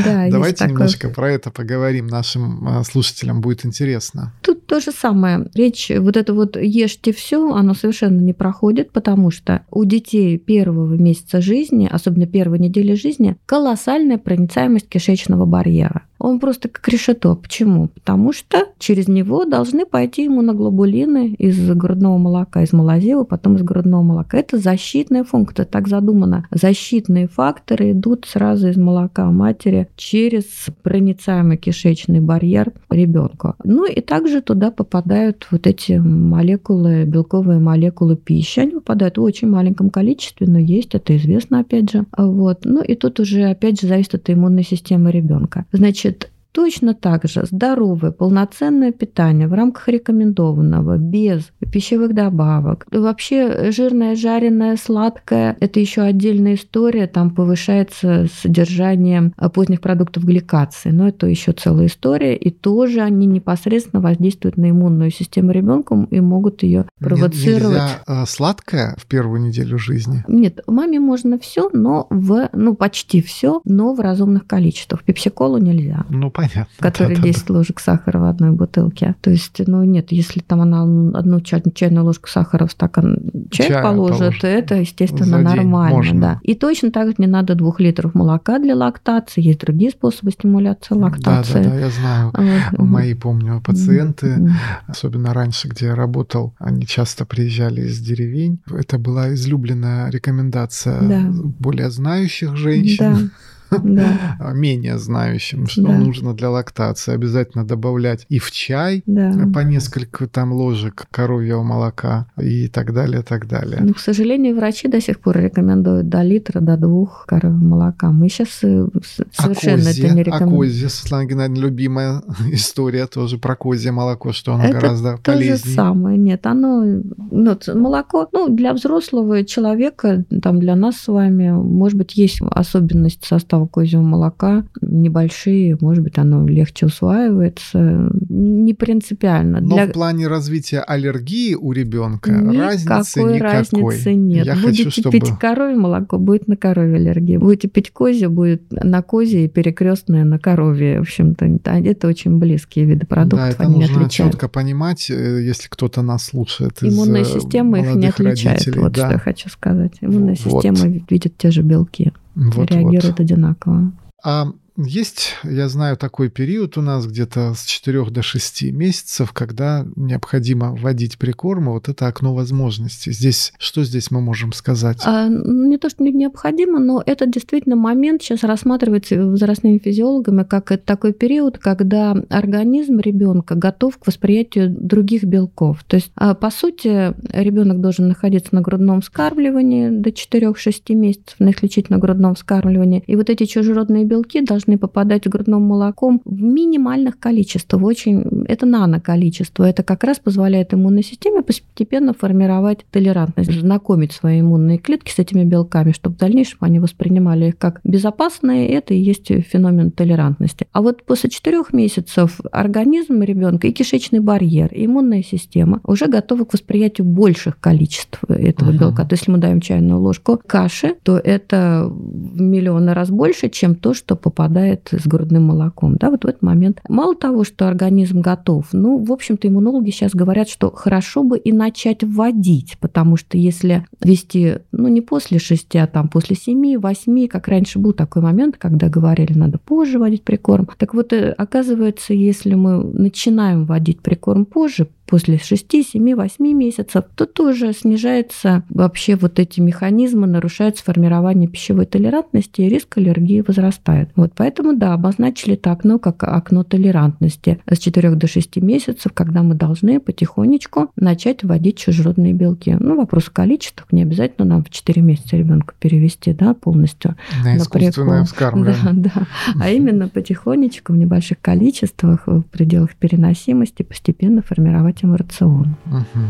Да, 0.04 0.28
Давайте 0.30 0.66
немножко 0.66 1.08
про 1.08 1.30
это 1.32 1.50
поговорим. 1.50 2.06
Нашим 2.06 2.68
а, 2.68 2.84
слушателям 2.84 3.40
будет 3.40 3.66
интересно. 3.66 4.32
Тут 4.40 4.59
то 4.70 4.78
же 4.78 4.92
самое. 4.92 5.48
Речь, 5.52 5.90
вот 5.98 6.16
это 6.16 6.32
вот 6.32 6.56
ешьте 6.56 7.12
все, 7.12 7.52
оно 7.52 7.74
совершенно 7.74 8.20
не 8.20 8.32
проходит, 8.32 8.92
потому 8.92 9.32
что 9.32 9.62
у 9.68 9.84
детей 9.84 10.38
первого 10.38 10.94
месяца 10.94 11.40
жизни, 11.40 11.88
особенно 11.90 12.26
первой 12.26 12.60
недели 12.60 12.94
жизни, 12.94 13.36
колоссальная 13.46 14.16
проницаемость 14.16 14.88
кишечного 14.88 15.44
барьера. 15.44 16.04
Он 16.20 16.38
просто 16.38 16.68
как 16.68 16.86
решето. 16.88 17.34
Почему? 17.34 17.88
Потому 17.88 18.32
что 18.34 18.66
через 18.78 19.08
него 19.08 19.46
должны 19.46 19.86
пойти 19.86 20.26
иммуноглобулины 20.26 21.30
из 21.32 21.58
грудного 21.70 22.18
молока, 22.18 22.62
из 22.62 22.74
молозива, 22.74 23.24
потом 23.24 23.56
из 23.56 23.62
грудного 23.62 24.02
молока. 24.02 24.36
Это 24.36 24.58
защитная 24.58 25.24
функция, 25.24 25.64
так 25.64 25.88
задумано. 25.88 26.46
Защитные 26.50 27.26
факторы 27.26 27.92
идут 27.92 28.26
сразу 28.28 28.68
из 28.68 28.76
молока 28.76 29.30
матери 29.30 29.88
через 29.96 30.44
проницаемый 30.82 31.56
кишечный 31.56 32.20
барьер 32.20 32.72
ребенка. 32.90 33.54
Ну 33.64 33.86
и 33.86 34.02
также 34.02 34.42
туда 34.42 34.59
попадают 34.70 35.46
вот 35.50 35.66
эти 35.66 35.92
молекулы, 35.92 37.04
белковые 37.04 37.58
молекулы 37.58 38.16
пищи. 38.16 38.60
Они 38.60 38.72
попадают 38.72 39.16
в 39.16 39.22
очень 39.22 39.48
маленьком 39.48 39.88
количестве, 39.88 40.46
но 40.46 40.58
есть, 40.58 40.94
это 40.94 41.16
известно 41.16 41.60
опять 41.60 41.90
же. 41.90 42.04
Вот. 42.16 42.60
Ну 42.64 42.82
и 42.82 42.94
тут 42.94 43.20
уже 43.20 43.44
опять 43.44 43.80
же 43.80 43.86
зависит 43.86 44.16
от 44.16 44.28
иммунной 44.28 44.64
системы 44.64 45.10
ребенка. 45.10 45.64
Значит, 45.72 46.30
Точно 46.52 46.94
так 46.94 47.24
же 47.24 47.44
здоровое, 47.50 48.10
полноценное 48.10 48.92
питание 48.92 49.46
в 49.46 49.52
рамках 49.52 49.88
рекомендованного, 49.88 50.96
без 50.98 51.50
пищевых 51.70 52.14
добавок. 52.14 52.86
Вообще 52.90 53.70
жирное, 53.70 54.16
жареное, 54.16 54.76
сладкое– 54.76 55.56
это 55.60 55.78
еще 55.78 56.02
отдельная 56.02 56.54
история, 56.54 57.06
там 57.06 57.30
повышается 57.30 58.26
содержание 58.42 59.32
поздних 59.54 59.80
продуктов 59.80 60.24
гликации, 60.24 60.90
но 60.90 61.08
это 61.08 61.26
еще 61.26 61.52
целая 61.52 61.86
история, 61.86 62.36
и 62.36 62.50
тоже 62.50 63.00
они 63.00 63.26
непосредственно 63.26 64.00
воздействуют 64.02 64.56
на 64.56 64.70
иммунную 64.70 65.10
систему 65.10 65.52
ребенка 65.52 66.06
и 66.10 66.20
могут 66.20 66.62
ее 66.62 66.86
провоцировать. 66.98 67.76
Нельзя 67.76 68.02
а, 68.06 68.26
сладкое 68.26 68.96
в 68.98 69.06
первую 69.06 69.40
неделю 69.40 69.78
жизни? 69.78 70.24
Нет, 70.26 70.60
маме 70.66 70.98
можно 70.98 71.38
все, 71.38 71.70
но 71.72 72.06
в, 72.10 72.48
ну 72.52 72.74
почти 72.74 73.22
все, 73.22 73.60
но 73.64 73.94
в 73.94 74.00
разумных 74.00 74.46
количествах. 74.46 75.04
Пепсиколу 75.04 75.58
нельзя. 75.58 76.04
Ну, 76.08 76.30
понятно. 76.40 76.66
Который 76.78 77.16
да, 77.16 77.22
10 77.22 77.46
да, 77.46 77.54
ложек 77.54 77.80
сахара 77.80 78.18
в 78.18 78.24
одной 78.24 78.50
бутылке. 78.50 79.14
То 79.20 79.30
есть, 79.30 79.60
ну 79.66 79.84
нет, 79.84 80.12
если 80.12 80.40
там 80.40 80.60
она 80.60 80.82
одну 81.18 81.40
чай, 81.40 81.62
чайную 81.74 82.04
ложку 82.04 82.28
сахара 82.28 82.66
в 82.66 82.72
стакан 82.72 83.18
чая, 83.50 83.68
чая 83.68 83.82
положит, 83.82 84.18
положит, 84.18 84.44
это, 84.44 84.76
естественно, 84.76 85.38
нормально. 85.38 85.96
Можно. 85.96 86.20
Да. 86.20 86.40
И 86.42 86.54
точно 86.54 86.90
так 86.90 87.08
же 87.08 87.14
не 87.18 87.26
надо 87.26 87.54
двух 87.54 87.80
литров 87.80 88.14
молока 88.14 88.58
для 88.58 88.74
лактации. 88.74 89.42
Есть 89.42 89.60
другие 89.60 89.90
способы 89.90 90.30
стимуляции 90.30 90.94
лактации. 90.94 91.54
Да, 91.54 91.64
да, 91.64 91.70
да, 91.70 91.78
я 91.78 91.90
знаю. 91.90 92.32
Вот. 92.72 92.78
Мои, 92.78 93.14
помню, 93.14 93.60
пациенты, 93.64 94.50
особенно 94.86 95.34
раньше, 95.34 95.68
где 95.68 95.86
я 95.86 95.94
работал, 95.94 96.54
они 96.58 96.86
часто 96.86 97.24
приезжали 97.24 97.82
из 97.82 98.00
деревень. 98.00 98.60
Это 98.70 98.98
была 98.98 99.34
излюбленная 99.34 100.10
рекомендация 100.10 101.00
да. 101.00 101.30
более 101.58 101.90
знающих 101.90 102.56
женщин. 102.56 103.14
Да 103.14 103.30
да. 103.70 104.52
менее 104.54 104.98
знающим, 104.98 105.66
что 105.66 105.82
да. 105.82 105.98
нужно 105.98 106.34
для 106.34 106.50
лактации. 106.50 107.12
Обязательно 107.12 107.64
добавлять 107.64 108.26
и 108.28 108.38
в 108.38 108.50
чай 108.50 109.02
да. 109.06 109.32
по 109.52 109.60
несколько 109.60 110.26
там 110.26 110.52
ложек 110.52 111.06
коровьего 111.10 111.62
молока 111.62 112.26
и 112.40 112.68
так 112.68 112.92
далее, 112.92 113.22
так 113.22 113.48
далее. 113.48 113.80
Но, 113.80 113.94
к 113.94 113.98
сожалению, 113.98 114.56
врачи 114.56 114.88
до 114.88 115.00
сих 115.00 115.20
пор 115.20 115.38
рекомендуют 115.38 116.08
до 116.08 116.22
литра, 116.22 116.60
до 116.60 116.76
двух 116.76 117.24
коровьего 117.26 117.58
молока. 117.58 118.10
Мы 118.10 118.28
сейчас 118.28 118.60
э, 118.62 118.86
совершенно 119.32 119.82
а 119.82 119.86
козе, 119.86 120.06
это 120.06 120.14
не 120.14 120.22
рекомендуем. 120.22 120.54
А 120.54 120.56
козе, 120.56 120.88
Светлана 120.88 121.26
Геннадьевна, 121.26 121.62
любимая 121.62 122.22
история 122.52 123.06
тоже 123.06 123.38
про 123.38 123.56
козье 123.56 123.92
молоко, 123.92 124.32
что 124.32 124.54
оно 124.54 124.64
это 124.64 124.74
гораздо 124.74 125.16
то 125.16 125.32
полезнее. 125.32 125.58
то 125.58 125.68
же 125.68 125.74
самое. 125.74 126.18
Нет, 126.18 126.46
оно, 126.46 127.02
ну, 127.30 127.58
молоко, 127.74 128.28
ну, 128.32 128.48
для 128.48 128.72
взрослого 128.72 129.44
человека, 129.44 130.24
там, 130.42 130.60
для 130.60 130.76
нас 130.76 130.96
с 130.96 131.08
вами, 131.08 131.50
может 131.50 131.96
быть, 131.96 132.16
есть 132.16 132.40
особенность 132.50 133.24
состава 133.24 133.59
состава 133.60 133.66
козьего 133.66 134.02
молока 134.02 134.64
небольшие, 134.80 135.76
может 135.80 136.02
быть, 136.02 136.18
оно 136.18 136.46
легче 136.46 136.86
усваивается, 136.86 138.10
не 138.28 138.74
принципиально. 138.74 139.60
Но 139.60 139.76
Для... 139.76 139.86
в 139.86 139.92
плане 139.92 140.28
развития 140.28 140.80
аллергии 140.80 141.54
у 141.54 141.72
ребенка 141.72 142.30
разницы 142.32 143.22
никакой. 143.22 143.38
разницы 143.38 144.14
нет. 144.14 144.46
Я 144.46 144.54
Будете 144.54 144.84
хочу, 144.84 145.00
чтобы... 145.00 145.18
пить 145.18 145.30
коровье 145.38 145.76
молоко, 145.76 146.18
будет 146.18 146.48
на 146.48 146.56
коровье 146.56 146.96
аллергия. 146.96 147.38
Будете 147.38 147.68
пить 147.68 147.90
козье, 147.90 148.28
будет 148.28 148.62
на 148.70 149.02
козье 149.02 149.44
и 149.44 149.48
перекрестное 149.48 150.24
на 150.24 150.38
коровье. 150.38 150.98
В 150.98 151.02
общем-то, 151.02 151.46
это 151.64 152.08
очень 152.08 152.38
близкие 152.38 152.84
виды 152.84 153.06
продуктов. 153.06 153.40
Да, 153.40 153.48
это 153.48 153.62
они 153.62 153.80
нужно 153.80 154.00
отличают. 154.00 154.32
четко 154.32 154.48
понимать, 154.48 155.10
э, 155.10 155.42
если 155.42 155.68
кто-то 155.68 156.02
нас 156.02 156.24
слушает. 156.24 156.78
Иммунная 156.82 157.22
э, 157.22 157.24
система 157.24 157.80
их 157.80 157.94
не 157.94 158.08
отличает. 158.08 158.58
Родителей. 158.58 158.80
Вот 158.80 158.92
да. 158.92 159.06
что 159.06 159.12
я 159.12 159.18
хочу 159.18 159.48
сказать. 159.48 159.92
Иммунная 160.00 160.36
вот. 160.44 160.62
система 160.62 160.86
видит 161.08 161.36
те 161.36 161.50
же 161.50 161.62
белки 161.62 162.12
вот, 162.34 162.70
реагирует 162.70 163.18
вот. 163.18 163.20
одинаково. 163.20 163.92
А 164.24 164.46
есть, 164.84 165.34
я 165.44 165.68
знаю, 165.68 165.96
такой 165.96 166.30
период 166.30 166.76
у 166.78 166.82
нас 166.82 167.06
где-то 167.06 167.54
с 167.54 167.64
4 167.64 168.04
до 168.10 168.22
6 168.22 168.62
месяцев, 168.72 169.32
когда 169.32 169.86
необходимо 169.96 170.74
вводить 170.74 171.18
прикормы, 171.18 171.72
вот 171.72 171.88
это 171.88 172.06
окно 172.06 172.34
возможностей. 172.34 173.12
Здесь, 173.12 173.52
что 173.58 173.84
здесь 173.84 174.10
мы 174.10 174.20
можем 174.20 174.52
сказать? 174.52 175.00
А, 175.04 175.28
не 175.28 175.78
то, 175.78 175.88
что 175.88 176.04
необходимо, 176.04 176.78
но 176.78 177.02
это 177.04 177.26
действительно 177.26 177.76
момент 177.76 178.22
сейчас 178.22 178.42
рассматривается 178.42 179.16
возрастными 179.24 179.78
физиологами 179.78 180.44
как 180.44 180.70
такой 180.84 181.12
период, 181.12 181.58
когда 181.58 182.16
организм 182.28 182.98
ребенка 182.98 183.54
готов 183.54 183.98
к 183.98 184.06
восприятию 184.06 184.70
других 184.70 185.24
белков. 185.24 185.82
То 185.84 185.96
есть, 185.96 186.12
а, 186.14 186.34
по 186.34 186.50
сути, 186.50 187.14
ребенок 187.32 187.80
должен 187.80 188.08
находиться 188.08 188.54
на 188.54 188.60
грудном 188.60 189.00
вскармливании 189.00 189.90
до 189.90 190.10
4-6 190.10 190.94
месяцев, 190.94 191.36
на 191.38 191.50
исключительно 191.50 191.98
грудном 191.98 192.34
вскармливании, 192.34 193.02
и 193.06 193.16
вот 193.16 193.30
эти 193.30 193.44
чужеродные 193.44 194.04
белки 194.04 194.40
должны 194.40 194.69
должны 194.70 194.78
попадать 194.78 195.26
в 195.26 195.30
грудным 195.30 195.62
молоком 195.62 196.20
в 196.24 196.42
минимальных 196.42 197.18
количествах, 197.18 197.82
очень, 197.82 198.44
это 198.46 198.66
нано-количество. 198.66 199.64
Это 199.64 199.82
как 199.82 200.04
раз 200.04 200.18
позволяет 200.18 200.74
иммунной 200.74 201.02
системе 201.02 201.42
постепенно 201.42 202.14
формировать 202.14 202.84
толерантность, 202.90 203.52
знакомить 203.52 204.12
свои 204.12 204.40
иммунные 204.40 204.78
клетки 204.78 205.10
с 205.10 205.18
этими 205.18 205.44
белками, 205.44 205.92
чтобы 205.92 206.16
в 206.16 206.18
дальнейшем 206.18 206.58
они 206.60 206.78
воспринимали 206.78 207.48
их 207.48 207.58
как 207.58 207.80
безопасные. 207.84 208.68
Это 208.68 208.94
и 208.94 208.98
есть 208.98 209.28
феномен 209.28 209.90
толерантности. 209.90 210.66
А 210.72 210.82
вот 210.82 211.02
после 211.04 211.30
четырех 211.30 211.72
месяцев 211.72 212.40
организм 212.52 213.22
ребенка 213.22 213.66
и 213.66 213.72
кишечный 213.72 214.20
барьер, 214.20 214.72
и 214.72 214.86
иммунная 214.86 215.22
система 215.22 215.80
уже 215.84 216.06
готовы 216.06 216.44
к 216.44 216.52
восприятию 216.52 217.06
больших 217.06 217.58
количеств 217.60 218.20
этого 218.28 218.70
uh-huh. 218.70 218.78
белка. 218.78 219.04
То 219.04 219.14
есть, 219.14 219.22
если 219.22 219.32
мы 219.32 219.38
даем 219.38 219.60
чайную 219.60 220.00
ложку 220.00 220.40
каши, 220.46 220.94
то 221.02 221.18
это 221.18 221.86
в 221.90 222.40
миллионы 222.40 222.94
раз 222.94 223.10
больше, 223.10 223.48
чем 223.48 223.74
то, 223.74 223.94
что 223.94 224.16
попадает 224.16 224.59
с 224.90 225.06
грудным 225.06 225.44
молоком. 225.44 225.96
Да, 225.96 226.10
вот 226.10 226.24
в 226.24 226.26
этот 226.26 226.42
момент. 226.42 226.80
Мало 226.88 227.14
того, 227.14 227.44
что 227.44 227.68
организм 227.68 228.20
готов, 228.20 228.68
ну, 228.72 229.02
в 229.02 229.12
общем-то, 229.12 229.48
иммунологи 229.48 229.90
сейчас 229.90 230.12
говорят, 230.14 230.48
что 230.48 230.70
хорошо 230.70 231.22
бы 231.22 231.38
и 231.38 231.52
начать 231.52 232.02
вводить, 232.02 232.76
потому 232.80 233.16
что 233.16 233.38
если 233.38 233.86
вести, 234.02 234.58
ну, 234.72 234.88
не 234.88 235.00
после 235.00 235.38
шести, 235.38 235.78
а 235.78 235.86
там 235.86 236.08
после 236.08 236.36
семи, 236.36 236.76
восьми, 236.76 237.28
как 237.28 237.48
раньше 237.48 237.78
был 237.78 237.92
такой 237.92 238.22
момент, 238.22 238.56
когда 238.56 238.88
говорили, 238.88 239.32
надо 239.32 239.58
позже 239.58 239.98
вводить 239.98 240.24
прикорм. 240.24 240.68
Так 240.78 240.94
вот, 240.94 241.12
э, 241.12 241.32
оказывается, 241.32 242.14
если 242.14 242.54
мы 242.54 242.82
начинаем 242.82 243.64
вводить 243.64 244.00
прикорм 244.00 244.44
позже, 244.44 244.88
после 245.10 245.38
6, 245.38 245.84
7, 245.92 246.14
8 246.14 246.44
месяцев, 246.54 247.04
то 247.16 247.26
тоже 247.26 247.72
снижается 247.72 248.62
вообще 248.68 249.16
вот 249.16 249.40
эти 249.40 249.60
механизмы, 249.60 250.28
нарушается 250.28 250.84
формирование 250.84 251.48
пищевой 251.48 251.86
толерантности, 251.86 252.60
и 252.60 252.68
риск 252.68 252.96
аллергии 252.96 253.42
возрастает. 253.46 254.10
Вот 254.14 254.32
поэтому, 254.36 254.76
да, 254.76 254.94
обозначили 254.94 255.54
это 255.54 255.72
окно 255.72 255.98
как 255.98 256.22
окно 256.22 256.62
толерантности 256.62 257.60
с 257.68 257.78
4 257.78 258.10
до 258.10 258.28
6 258.28 258.56
месяцев, 258.58 259.12
когда 259.12 259.42
мы 259.42 259.56
должны 259.56 259.98
потихонечку 259.98 260.92
начать 260.94 261.42
вводить 261.42 261.78
чужеродные 261.78 262.32
белки. 262.32 262.76
Ну, 262.78 262.96
вопрос 262.96 263.30
количества, 263.30 263.84
не 263.90 264.02
обязательно 264.02 264.46
нам 264.46 264.64
в 264.64 264.70
4 264.70 265.02
месяца 265.02 265.36
ребенка 265.36 265.74
перевести, 265.80 266.32
да, 266.32 266.54
полностью. 266.54 267.16
На, 267.42 267.54
на 267.54 267.56
искусственное 267.56 268.24
вскармливание. 268.24 268.92
Да, 268.92 269.10
да. 269.14 269.26
А 269.60 269.70
именно 269.70 270.08
потихонечку 270.08 270.92
в 270.92 270.96
небольших 270.96 271.40
количествах, 271.40 272.26
в 272.26 272.42
пределах 272.42 272.94
переносимости 272.94 273.82
постепенно 273.82 274.42
формировать 274.42 274.99
этим 275.00 275.14
рацион. 275.14 275.76
Угу. 275.86 276.26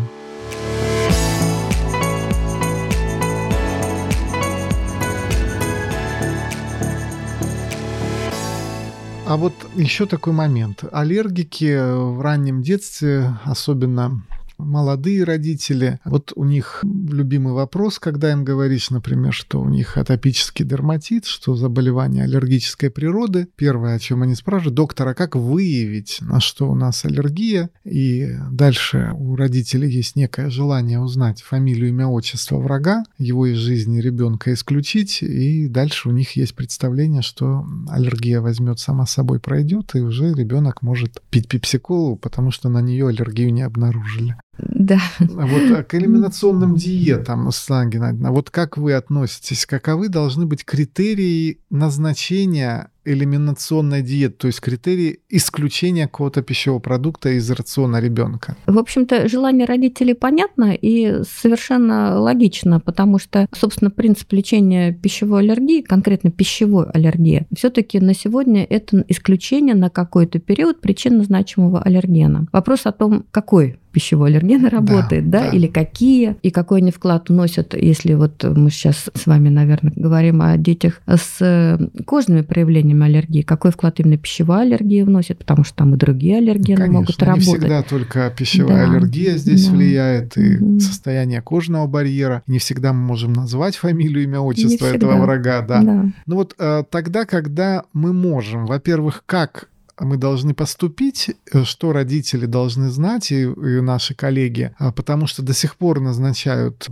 А 9.26 9.36
вот 9.36 9.54
еще 9.76 10.06
такой 10.06 10.32
момент. 10.32 10.82
Аллергики 10.90 11.78
в 11.78 12.20
раннем 12.20 12.62
детстве, 12.62 13.32
особенно 13.44 14.22
молодые 14.60 15.24
родители, 15.24 15.98
вот 16.04 16.32
у 16.36 16.44
них 16.44 16.82
любимый 16.84 17.52
вопрос, 17.52 17.98
когда 17.98 18.32
им 18.32 18.44
говоришь, 18.44 18.90
например, 18.90 19.32
что 19.32 19.60
у 19.60 19.68
них 19.68 19.96
атопический 19.96 20.64
дерматит, 20.64 21.24
что 21.24 21.56
заболевание 21.56 22.24
аллергической 22.24 22.90
природы. 22.90 23.48
Первое, 23.56 23.96
о 23.96 23.98
чем 23.98 24.22
они 24.22 24.34
спрашивают, 24.34 24.74
доктор, 24.74 25.08
а 25.08 25.14
как 25.14 25.36
выявить, 25.36 26.18
на 26.20 26.40
что 26.40 26.70
у 26.70 26.74
нас 26.74 27.04
аллергия? 27.04 27.70
И 27.84 28.28
дальше 28.50 29.12
у 29.14 29.36
родителей 29.36 29.90
есть 29.90 30.16
некое 30.16 30.50
желание 30.50 31.00
узнать 31.00 31.42
фамилию, 31.42 31.88
имя, 31.90 32.06
отчество 32.06 32.58
врага, 32.58 33.04
его 33.18 33.46
из 33.46 33.56
жизни 33.56 34.00
ребенка 34.00 34.52
исключить, 34.52 35.22
и 35.22 35.68
дальше 35.68 36.08
у 36.08 36.12
них 36.12 36.36
есть 36.36 36.54
представление, 36.54 37.22
что 37.22 37.64
аллергия 37.88 38.40
возьмет 38.40 38.78
сама 38.78 39.06
собой 39.06 39.40
пройдет, 39.40 39.94
и 39.94 40.00
уже 40.00 40.32
ребенок 40.32 40.82
может 40.82 41.22
пить 41.30 41.48
пепсиколу, 41.48 42.16
потому 42.16 42.50
что 42.50 42.68
на 42.68 42.80
нее 42.80 43.08
аллергию 43.08 43.52
не 43.52 43.62
обнаружили. 43.62 44.36
Да. 44.68 45.00
А 45.18 45.46
вот 45.46 45.78
а 45.78 45.82
к 45.82 45.94
элиминационным 45.94 46.76
диетам, 46.76 47.50
Светлана 47.50 47.90
Геннадьевна, 47.90 48.30
вот 48.30 48.50
как 48.50 48.76
вы 48.76 48.94
относитесь? 48.94 49.66
Каковы 49.66 50.08
должны 50.08 50.46
быть 50.46 50.64
критерии 50.64 51.60
назначения 51.70 52.90
элиминационной 53.04 54.02
диеты, 54.02 54.34
то 54.36 54.46
есть 54.46 54.60
критерии 54.60 55.20
исключения 55.28 56.06
какого-то 56.06 56.42
пищевого 56.42 56.80
продукта 56.80 57.30
из 57.30 57.50
рациона 57.50 58.00
ребенка? 58.00 58.56
В 58.66 58.78
общем-то, 58.78 59.28
желание 59.28 59.66
родителей 59.66 60.14
понятно 60.14 60.74
и 60.74 61.22
совершенно 61.24 62.20
логично, 62.20 62.80
потому 62.80 63.18
что, 63.18 63.46
собственно, 63.52 63.90
принцип 63.90 64.32
лечения 64.32 64.92
пищевой 64.92 65.40
аллергии, 65.40 65.82
конкретно 65.82 66.30
пищевой 66.30 66.86
аллергии, 66.90 67.46
все-таки 67.56 68.00
на 68.00 68.14
сегодня 68.14 68.64
это 68.64 69.04
исключение 69.08 69.74
на 69.74 69.90
какой-то 69.90 70.38
период 70.38 70.80
причинно 70.80 71.24
значимого 71.24 71.82
аллергена. 71.82 72.46
Вопрос 72.52 72.80
о 72.84 72.92
том, 72.92 73.24
какой 73.30 73.78
пищевой 73.92 74.30
аллерген 74.30 74.66
работает, 74.66 75.30
да, 75.30 75.40
да, 75.40 75.50
да, 75.50 75.56
или 75.56 75.66
какие, 75.66 76.36
и 76.42 76.50
какой 76.50 76.80
они 76.80 76.90
вклад 76.90 77.28
вносят, 77.28 77.74
если 77.74 78.14
вот 78.14 78.44
мы 78.44 78.70
сейчас 78.70 79.10
с 79.12 79.26
вами, 79.26 79.48
наверное, 79.48 79.92
говорим 79.94 80.42
о 80.42 80.56
детях 80.56 81.00
с 81.06 81.78
кожными 82.06 82.42
проявлениями 82.42 82.89
аллергии, 82.94 83.42
какой 83.42 83.70
вклад 83.70 84.00
именно 84.00 84.16
пищевая 84.16 84.62
аллергия 84.62 85.04
вносит, 85.04 85.38
потому 85.38 85.64
что 85.64 85.76
там 85.76 85.94
и 85.94 85.96
другие 85.96 86.38
аллергены 86.38 86.76
Конечно, 86.76 87.00
могут 87.00 87.22
работать. 87.22 87.48
Не 87.48 87.54
всегда 87.54 87.82
только 87.82 88.34
пищевая 88.36 88.86
да, 88.86 88.92
аллергия 88.92 89.36
здесь 89.36 89.66
да. 89.66 89.72
влияет, 89.72 90.38
и 90.38 90.56
угу. 90.56 90.80
состояние 90.80 91.42
кожного 91.42 91.86
барьера. 91.86 92.42
Не 92.46 92.58
всегда 92.58 92.92
мы 92.92 93.00
можем 93.00 93.32
назвать 93.32 93.76
фамилию, 93.76 94.24
имя, 94.24 94.40
отчество 94.40 94.86
этого 94.86 95.16
врага, 95.16 95.62
да. 95.62 95.82
да. 95.82 96.04
Ну 96.26 96.36
вот 96.36 96.54
э, 96.58 96.84
тогда, 96.90 97.24
когда 97.24 97.84
мы 97.92 98.12
можем, 98.12 98.66
во-первых, 98.66 99.24
как 99.26 99.68
мы 100.00 100.16
должны 100.16 100.54
поступить, 100.54 101.30
э, 101.52 101.64
что 101.64 101.92
родители 101.92 102.46
должны 102.46 102.90
знать 102.90 103.30
и, 103.32 103.42
и 103.42 103.80
наши 103.80 104.14
коллеги, 104.14 104.72
а, 104.78 104.92
потому 104.92 105.26
что 105.26 105.42
до 105.42 105.52
сих 105.52 105.76
пор 105.76 106.00
назначают 106.00 106.88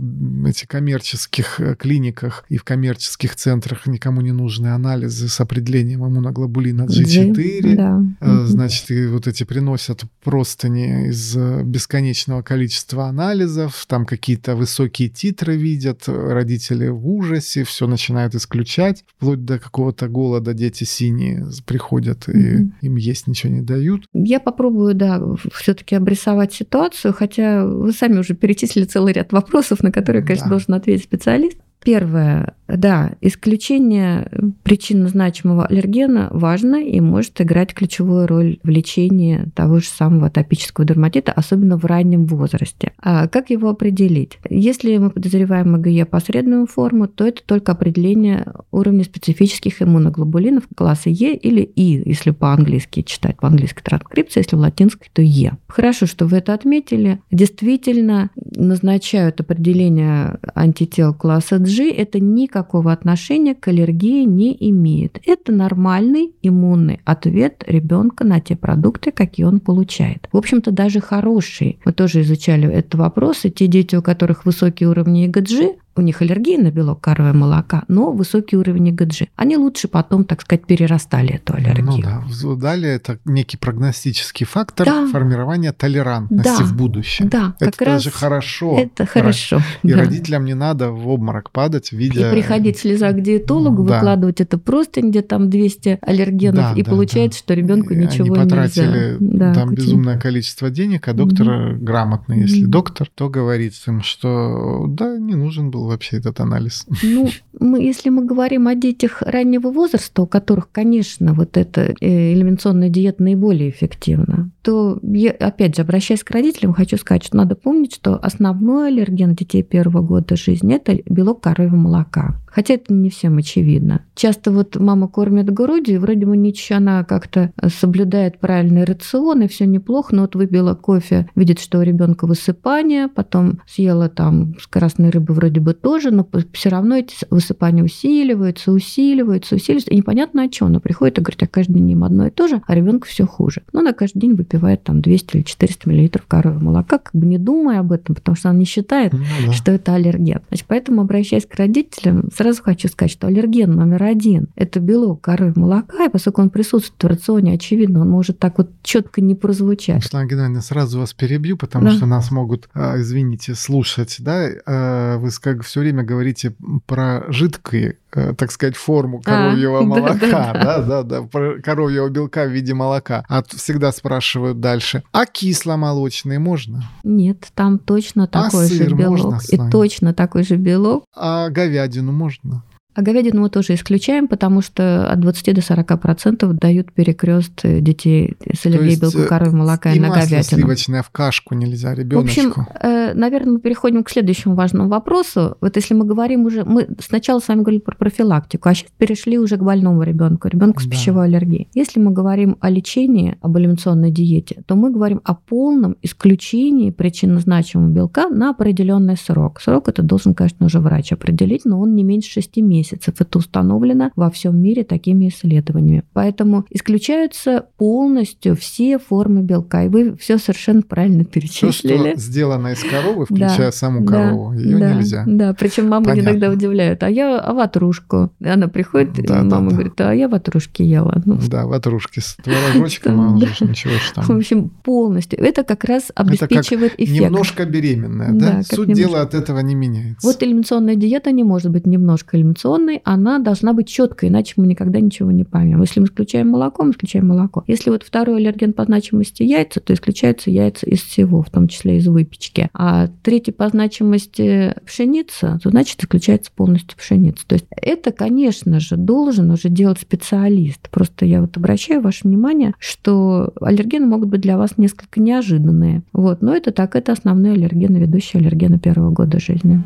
эти 0.47 0.65
коммерческих 0.65 1.59
э, 1.59 1.75
клиниках 1.75 2.45
и 2.49 2.57
в 2.57 2.63
коммерческих 2.63 3.35
центрах 3.35 3.87
никому 3.87 4.21
не 4.21 4.31
нужные 4.31 4.73
анализы 4.73 5.27
с 5.27 5.39
определением 5.41 6.05
иммуноглобулина 6.05 6.83
G4. 6.83 7.75
Да. 7.75 8.03
Э, 8.21 8.45
значит, 8.45 8.91
и 8.91 9.07
вот 9.07 9.27
эти 9.27 9.43
приносят 9.43 10.03
простыни 10.23 11.09
из 11.09 11.35
бесконечного 11.35 12.41
количества 12.41 13.07
анализов, 13.07 13.85
там 13.87 14.05
какие-то 14.05 14.55
высокие 14.55 15.09
титры 15.09 15.55
видят, 15.55 16.03
родители 16.07 16.87
в 16.87 17.07
ужасе, 17.09 17.63
все 17.63 17.87
начинают 17.87 18.35
исключать, 18.35 19.03
вплоть 19.17 19.43
до 19.45 19.59
какого-то 19.59 20.07
голода 20.07 20.53
дети 20.53 20.83
синие 20.83 21.47
приходят, 21.65 22.29
и 22.29 22.69
им 22.81 22.98
есть 22.99 23.27
ничего 23.27 23.53
не 23.53 23.61
дают. 23.61 24.05
Я 24.13 24.39
попробую, 24.39 24.95
да, 24.95 25.21
все-таки 25.53 25.95
обрисовать 25.95 26.53
ситуацию, 26.53 27.13
хотя 27.13 27.65
вы 27.65 27.91
сами 27.91 28.19
уже 28.19 28.33
перечислили 28.33 28.85
целый 28.85 29.13
ряд 29.13 29.31
вопросов, 29.31 29.81
на 29.81 29.91
которые, 29.91 30.23
конечно, 30.23 30.45
да. 30.45 30.51
должен 30.51 30.73
ответить 30.73 31.05
специалист. 31.05 31.57
Первое, 31.83 32.55
да, 32.67 33.13
исключение 33.21 34.29
причинно 34.63 35.07
значимого 35.07 35.65
аллергена 35.65 36.27
важно 36.31 36.83
и 36.83 36.99
может 36.99 37.39
играть 37.39 37.73
ключевую 37.73 38.27
роль 38.27 38.59
в 38.63 38.69
лечении 38.69 39.45
того 39.55 39.79
же 39.79 39.87
самого 39.87 40.27
атопического 40.27 40.85
дерматита, 40.85 41.31
особенно 41.31 41.77
в 41.77 41.85
раннем 41.85 42.25
возрасте. 42.25 42.91
А 43.01 43.27
как 43.27 43.49
его 43.49 43.69
определить? 43.69 44.39
Если 44.49 44.97
мы 44.97 45.09
подозреваем 45.09 45.75
МГЕ 45.77 46.05
по 46.05 46.19
среднему 46.19 46.67
форму, 46.67 47.07
то 47.07 47.25
это 47.25 47.41
только 47.45 47.71
определение 47.71 48.45
уровня 48.71 49.03
специфических 49.03 49.81
иммуноглобулинов 49.81 50.65
класса 50.75 51.09
Е 51.09 51.35
или 51.35 51.61
И, 51.61 52.03
если 52.05 52.31
по-английски 52.31 53.01
читать, 53.03 53.37
по-английски 53.37 53.81
транскрипция, 53.81 54.41
если 54.41 54.57
в 54.57 54.59
латинской, 54.59 55.09
то 55.13 55.21
Е. 55.21 55.57
Хорошо, 55.67 56.05
что 56.05 56.25
вы 56.25 56.37
это 56.37 56.53
отметили. 56.53 57.19
Действительно 57.31 58.29
назначают 58.59 59.39
определение 59.39 60.39
антител 60.55 61.13
класса 61.13 61.57
G 61.59 61.91
это 61.91 62.19
никакого 62.19 62.91
отношения 62.91 63.55
к 63.55 63.67
аллергии 63.67 64.25
не 64.25 64.55
имеет. 64.69 65.19
Это 65.25 65.51
нормальный 65.51 66.33
иммунный 66.41 67.01
ответ 67.05 67.63
ребенка 67.67 68.23
на 68.23 68.39
те 68.39 68.55
продукты, 68.55 69.11
какие 69.11 69.45
он 69.45 69.59
получает. 69.59 70.27
В 70.31 70.37
общем-то, 70.37 70.71
даже 70.71 70.99
хорошие. 70.99 71.77
Мы 71.85 71.93
тоже 71.93 72.21
изучали 72.21 72.71
этот 72.71 72.95
вопрос, 72.95 73.45
и 73.45 73.51
те 73.51 73.67
дети, 73.67 73.95
у 73.95 74.01
которых 74.01 74.45
высокие 74.45 74.89
уровни 74.89 75.25
ИГГ, 75.25 75.77
у 75.99 76.01
них 76.01 76.21
аллергия 76.21 76.57
на 76.57 76.71
белок 76.71 77.01
коровьего 77.01 77.35
молока, 77.35 77.83
но 77.87 78.11
высокий 78.11 78.57
уровень 78.57 78.89
ИГГ. 78.89 79.29
Они 79.35 79.57
лучше 79.57 79.87
потом, 79.87 80.23
так 80.23 80.41
сказать, 80.41 80.65
перерастали 80.65 81.35
эту 81.35 81.53
аллергию. 81.55 82.23
Ну 82.41 82.55
да, 82.55 82.55
далее 82.55 82.95
это 82.95 83.19
некий 83.25 83.57
прогностический 83.57 84.45
фактор 84.45 84.85
да. 84.85 85.07
формирования 85.07 85.73
толерантности 85.73 86.59
да. 86.59 86.63
в 86.63 86.75
будущем. 86.75 87.29
Да, 87.29 87.55
это 87.59 87.71
как 87.71 87.87
даже 87.87 88.11
хорошо. 88.11 88.77
Это 88.77 89.05
хорошо. 89.05 89.61
И 89.83 89.91
да. 89.91 89.97
родителям 89.97 90.45
не 90.45 90.53
надо 90.53 90.91
в 90.91 91.07
обморок 91.07 91.51
падать, 91.51 91.91
видя... 91.91 92.29
И 92.29 92.31
приходить 92.31 92.79
слеза 92.79 93.11
к 93.11 93.21
диетологу, 93.21 93.83
да. 93.83 93.95
выкладывать 93.95 94.41
это 94.41 94.57
просто 94.57 95.01
где 95.01 95.21
там 95.21 95.49
200 95.49 95.99
аллергенов, 96.01 96.73
да, 96.73 96.79
и 96.79 96.83
да, 96.83 96.91
получается, 96.91 97.39
да. 97.39 97.43
что 97.43 97.53
ребенку 97.53 97.93
ничего 97.93 98.33
Они 98.33 98.43
потратили 98.43 99.17
нельзя. 99.19 99.53
там 99.53 99.69
кутить. 99.69 99.85
безумное 99.85 100.19
количество 100.19 100.69
денег, 100.69 101.07
а 101.07 101.13
доктор 101.13 101.47
угу. 101.49 101.83
грамотный, 101.83 102.41
если 102.41 102.63
угу. 102.63 102.71
доктор, 102.71 103.09
то 103.13 103.29
говорит 103.29 103.73
им, 103.87 104.01
что 104.01 104.85
да, 104.87 105.17
не 105.17 105.35
нужен 105.35 105.71
был 105.71 105.87
вообще 105.89 106.17
этот 106.17 106.39
анализ? 106.39 106.85
Ну, 107.03 107.29
мы, 107.59 107.81
если 107.81 108.09
мы 108.09 108.25
говорим 108.25 108.67
о 108.67 108.75
детях 108.75 109.21
раннего 109.21 109.69
возраста, 109.69 110.21
у 110.21 110.27
которых, 110.27 110.71
конечно, 110.71 111.33
вот 111.33 111.57
эта 111.57 111.93
э, 111.99 112.33
элиминационная 112.33 112.89
диета 112.89 113.23
наиболее 113.23 113.69
эффективна, 113.69 114.51
то 114.61 114.99
я, 115.03 115.31
опять 115.31 115.75
же, 115.75 115.81
обращаясь 115.81 116.23
к 116.23 116.31
родителям, 116.31 116.73
хочу 116.73 116.97
сказать, 116.97 117.23
что 117.23 117.37
надо 117.37 117.55
помнить, 117.55 117.95
что 117.95 118.15
основной 118.15 118.89
аллерген 118.89 119.35
детей 119.35 119.63
первого 119.63 120.01
года 120.01 120.35
жизни– 120.35 120.75
это 120.75 120.97
белок 121.05 121.41
коровьего 121.41 121.75
молока. 121.75 122.39
Хотя 122.47 122.75
это 122.75 122.93
не 122.93 123.09
всем 123.09 123.37
очевидно. 123.37 124.05
Часто 124.15 124.51
вот 124.51 124.75
мама 124.75 125.07
кормит 125.07 125.51
грудью, 125.51 125.95
и 125.95 125.97
вроде 125.97 126.25
бы 126.25 126.35
ничего, 126.35 126.77
она 126.77 127.03
как-то 127.03 127.51
соблюдает 127.67 128.39
правильный 128.39 128.83
рацион, 128.85 129.43
и 129.43 129.47
все 129.47 129.65
неплохо, 129.65 130.15
но 130.15 130.23
вот 130.23 130.35
выпила 130.35 130.73
кофе, 130.73 131.29
видит, 131.35 131.59
что 131.59 131.79
у 131.79 131.83
ребенка 131.83 132.25
высыпание, 132.25 133.07
потом 133.07 133.59
съела 133.67 134.09
там 134.09 134.55
с 134.59 134.67
красной 134.67 135.09
рыбы 135.09 135.33
вроде 135.33 135.59
бы 135.59 135.73
тоже, 135.73 136.11
но 136.11 136.27
все 136.53 136.69
равно 136.69 136.97
эти 136.97 137.15
высыпания 137.29 137.48
усиливаются, 137.81 138.71
усиливаются, 138.71 139.55
усиливаются, 139.55 139.91
и 139.91 139.97
непонятно 139.97 140.43
о 140.43 140.49
чем. 140.49 140.67
Она 140.67 140.79
приходит 140.79 141.17
и 141.17 141.21
говорит, 141.21 141.41
я 141.41 141.47
каждый 141.47 141.73
день 141.73 141.91
им 141.91 142.03
одно 142.03 142.27
и 142.27 142.29
то 142.29 142.47
же, 142.47 142.61
а 142.65 142.75
ребенку 142.75 143.07
все 143.07 143.25
хуже. 143.25 143.63
Но 143.73 143.79
она 143.79 143.93
каждый 143.93 144.19
день 144.19 144.33
выпивает 144.33 144.83
там 144.83 145.01
200 145.01 145.37
или 145.37 145.43
400 145.43 145.89
миллилитров 145.89 146.25
коровьего 146.25 146.63
молока, 146.63 146.97
как 146.97 147.11
бы 147.13 147.25
не 147.25 147.37
думая 147.37 147.79
об 147.79 147.91
этом, 147.91 148.15
потому 148.15 148.35
что 148.35 148.49
она 148.49 148.59
не 148.59 148.65
считает, 148.65 149.13
ну, 149.13 149.23
да. 149.47 149.53
что 149.53 149.71
это 149.71 149.95
аллерген. 149.95 150.41
Значит, 150.49 150.65
поэтому, 150.67 151.01
обращаясь 151.01 151.45
к 151.45 151.55
родителям, 151.55 152.29
сразу 152.35 152.63
хочу 152.63 152.87
сказать, 152.87 153.11
что 153.11 153.27
аллерген 153.27 153.71
номер 153.71 154.03
один– 154.03 154.47
это 154.55 154.79
белок 154.79 155.21
коры 155.21 155.53
молока, 155.55 156.05
и 156.05 156.09
поскольку 156.09 156.41
он 156.41 156.49
присутствует 156.49 157.03
в 157.03 157.07
рационе, 157.07 157.53
очевидно, 157.53 158.01
он 158.01 158.09
может 158.09 158.39
так 158.39 158.57
вот 158.57 158.69
четко 158.83 159.21
не 159.21 159.35
прозвучать. 159.35 160.03
Светлана 160.03 160.27
Геннадьевна, 160.27 160.61
сразу 160.61 160.99
вас 160.99 161.13
перебью, 161.13 161.57
потому 161.57 161.85
да. 161.85 161.91
что 161.91 162.05
нас 162.05 162.31
могут, 162.31 162.69
а, 162.73 162.99
извините, 162.99 163.55
слушать, 163.55 164.17
да, 164.19 164.49
а, 164.65 165.17
вы 165.17 165.29
как 165.41 165.63
все 165.63 165.79
время 165.79 166.03
говорите 166.03 166.53
про 166.85 167.25
жидкие 167.39 167.97
э, 168.13 168.33
так 168.37 168.51
сказать, 168.51 168.75
форму 168.75 169.21
а, 169.25 169.29
коровьего 169.29 169.79
а, 169.81 169.83
молока, 169.83 170.19
да, 170.53 170.53
да, 170.53 170.81
да, 170.81 171.03
да, 171.03 171.21
да, 171.21 171.61
коровьего 171.63 172.09
белка 172.09 172.45
в 172.45 172.49
виде 172.49 172.73
молока. 172.73 173.25
А 173.29 173.43
всегда 173.43 173.91
спрашивают 173.91 174.59
дальше, 174.59 175.03
а 175.11 175.25
кисломолочные 175.25 176.39
можно? 176.39 176.83
Нет, 177.03 177.47
там 177.55 177.79
точно 177.79 178.25
а 178.25 178.27
такой 178.27 178.65
а 178.65 178.69
же 178.69 178.85
белок. 178.89 179.43
И 179.49 179.57
точно 179.71 180.13
такой 180.13 180.43
же 180.43 180.57
белок. 180.57 181.05
А 181.15 181.49
говядину 181.49 182.11
можно? 182.11 182.63
А 182.95 183.03
говядину 183.03 183.41
мы 183.41 183.49
тоже 183.49 183.75
исключаем, 183.75 184.27
потому 184.27 184.61
что 184.61 185.09
от 185.11 185.19
20 185.19 185.55
до 185.55 185.61
40 185.61 186.01
процентов 186.01 186.55
дают 186.55 186.91
перекрест 186.91 187.61
детей 187.63 188.35
с 188.51 188.65
аллергией 188.65 188.99
белку 188.99 189.19
коровьего 189.27 189.57
молока 189.57 189.93
и, 189.93 189.99
на 189.99 190.09
говядину. 190.09 190.43
сливочное 190.43 191.03
в 191.03 191.11
кашку 191.11 191.53
нельзя 191.53 191.93
ребеночку. 191.93 192.41
В 192.41 192.47
общем, 192.47 192.67
э, 192.81 193.13
наверное, 193.13 193.53
мы 193.53 193.59
переходим 193.59 194.03
к 194.03 194.09
следующему 194.09 194.55
важному 194.55 194.89
вопросу. 194.89 195.55
Вот 195.61 195.75
если 195.75 195.93
мы 195.93 196.03
говорим 196.03 196.45
уже, 196.45 196.65
мы 196.65 196.87
сначала 196.99 197.39
с 197.39 197.47
вами 197.47 197.59
говорили 197.59 197.81
про 197.81 197.95
профилактику, 197.95 198.67
а 198.67 198.73
сейчас 198.73 198.89
перешли 198.97 199.37
уже 199.37 199.57
к 199.57 199.61
больному 199.61 200.01
ребенку, 200.01 200.47
ребенку 200.47 200.81
с 200.81 200.85
да. 200.85 200.91
пищевой 200.91 201.25
аллергией. 201.25 201.69
Если 201.75 201.99
мы 201.99 202.11
говорим 202.11 202.57
о 202.59 202.71
лечении, 202.71 203.37
об 203.41 203.55
элиминационной 203.55 204.09
диете, 204.09 204.63
то 204.65 204.75
мы 204.75 204.91
говорим 204.91 205.21
о 205.23 205.35
полном 205.35 205.95
исключении 206.01 206.89
причинно 206.89 207.39
значимого 207.39 207.89
белка 207.89 208.29
на 208.29 208.49
определенный 208.49 209.15
срок. 209.15 209.61
Срок 209.61 209.89
это 209.89 210.01
должен, 210.01 210.33
конечно, 210.33 210.65
уже 210.65 210.79
врач 210.79 211.13
определить, 211.13 211.65
но 211.65 211.79
он 211.79 211.93
не 211.95 212.03
меньше 212.03 212.31
6 212.31 212.57
месяцев 212.57 212.78
месяцев. 212.79 213.15
Это 213.19 213.37
установлено 213.37 214.11
во 214.15 214.29
всем 214.29 214.57
мире 214.57 214.83
такими 214.83 215.29
исследованиями. 215.29 216.03
Поэтому 216.13 216.65
исключаются 216.69 217.65
полностью 217.77 218.55
все 218.55 218.99
формы 218.99 219.41
белка. 219.41 219.83
И 219.83 219.89
вы 219.89 220.15
все 220.17 220.37
совершенно 220.37 220.81
правильно 220.81 221.25
перечислили. 221.25 221.97
Все, 221.97 222.11
что 222.11 222.19
сделано 222.19 222.67
из 222.69 222.83
коровы, 222.83 223.25
включая 223.25 223.57
да, 223.57 223.71
саму 223.71 224.05
корову, 224.05 224.53
да, 224.53 224.61
ее 224.61 224.77
да, 224.77 224.93
нельзя. 224.93 225.23
Да, 225.27 225.53
причем 225.53 225.89
мамы 225.89 226.05
Понятно. 226.05 226.29
иногда 226.29 226.51
удивляют. 226.51 227.03
А 227.03 227.09
я 227.09 227.39
а 227.39 227.53
ватрушку. 227.53 228.31
Она 228.43 228.67
приходит, 228.67 229.13
да, 229.25 229.39
и 229.39 229.43
мама 229.43 229.69
да, 229.69 229.75
говорит, 229.75 230.01
а 230.01 230.13
я 230.13 230.27
ватрушки 230.27 230.81
ела. 230.81 231.21
Ну, 231.25 231.37
да, 231.47 231.65
ватрушки 231.65 232.19
с 232.19 232.37
творожочком, 232.43 233.19
а 233.19 233.35
уже 233.35 233.65
ничего 233.65 233.93
там. 234.15 234.23
В 234.25 234.31
общем, 234.31 234.69
полностью. 234.69 235.39
Это 235.39 235.63
как 235.63 235.83
раз 235.83 236.11
обеспечивает 236.15 236.93
эффект. 236.97 237.19
немножко 237.19 237.65
беременная, 237.65 238.31
да? 238.31 238.63
Суть 238.63 238.93
дела 238.93 239.21
от 239.21 239.33
этого 239.33 239.59
не 239.59 239.75
меняется. 239.75 240.25
Вот 240.25 240.41
элиминационная 240.41 240.95
диета 240.95 241.31
не 241.31 241.43
может 241.43 241.71
быть 241.71 241.85
немножко 241.85 242.37
элиминационной 242.37 242.68
информационной, 242.69 243.01
она 243.03 243.39
должна 243.39 243.73
быть 243.73 243.87
четкой, 243.87 244.29
иначе 244.29 244.53
мы 244.57 244.67
никогда 244.67 244.99
ничего 244.99 245.31
не 245.31 245.43
поймем. 245.43 245.81
Если 245.81 245.99
мы 245.99 246.05
исключаем 246.05 246.49
молоко, 246.49 246.83
мы 246.83 246.91
исключаем 246.91 247.27
молоко. 247.27 247.63
Если 247.67 247.89
вот 247.89 248.03
второй 248.03 248.37
аллерген 248.37 248.73
по 248.73 248.83
значимости 248.83 249.43
яйца, 249.43 249.79
то 249.79 249.93
исключаются 249.93 250.49
яйца 250.51 250.85
из 250.85 251.01
всего, 251.01 251.41
в 251.41 251.49
том 251.49 251.67
числе 251.67 251.97
из 251.97 252.07
выпечки. 252.07 252.69
А 252.73 253.07
третий 253.23 253.51
по 253.51 253.67
значимости 253.69 254.75
пшеница, 254.85 255.59
то 255.63 255.69
значит 255.69 256.01
исключается 256.01 256.51
полностью 256.55 256.97
пшеница. 256.97 257.45
То 257.47 257.55
есть 257.55 257.65
это, 257.69 258.11
конечно 258.11 258.79
же, 258.79 258.95
должен 258.97 259.51
уже 259.51 259.69
делать 259.69 259.99
специалист. 259.99 260.89
Просто 260.89 261.25
я 261.25 261.41
вот 261.41 261.57
обращаю 261.57 262.01
ваше 262.01 262.27
внимание, 262.27 262.73
что 262.79 263.53
аллергены 263.61 264.05
могут 264.05 264.29
быть 264.29 264.41
для 264.41 264.57
вас 264.57 264.77
несколько 264.77 265.19
неожиданные. 265.19 266.03
Вот. 266.13 266.41
Но 266.41 266.55
это 266.55 266.71
так, 266.71 266.95
это 266.95 267.11
основные 267.11 267.53
аллергены, 267.53 267.97
ведущие 267.97 268.39
аллергены 268.41 268.79
первого 268.79 269.11
года 269.11 269.39
жизни. 269.39 269.81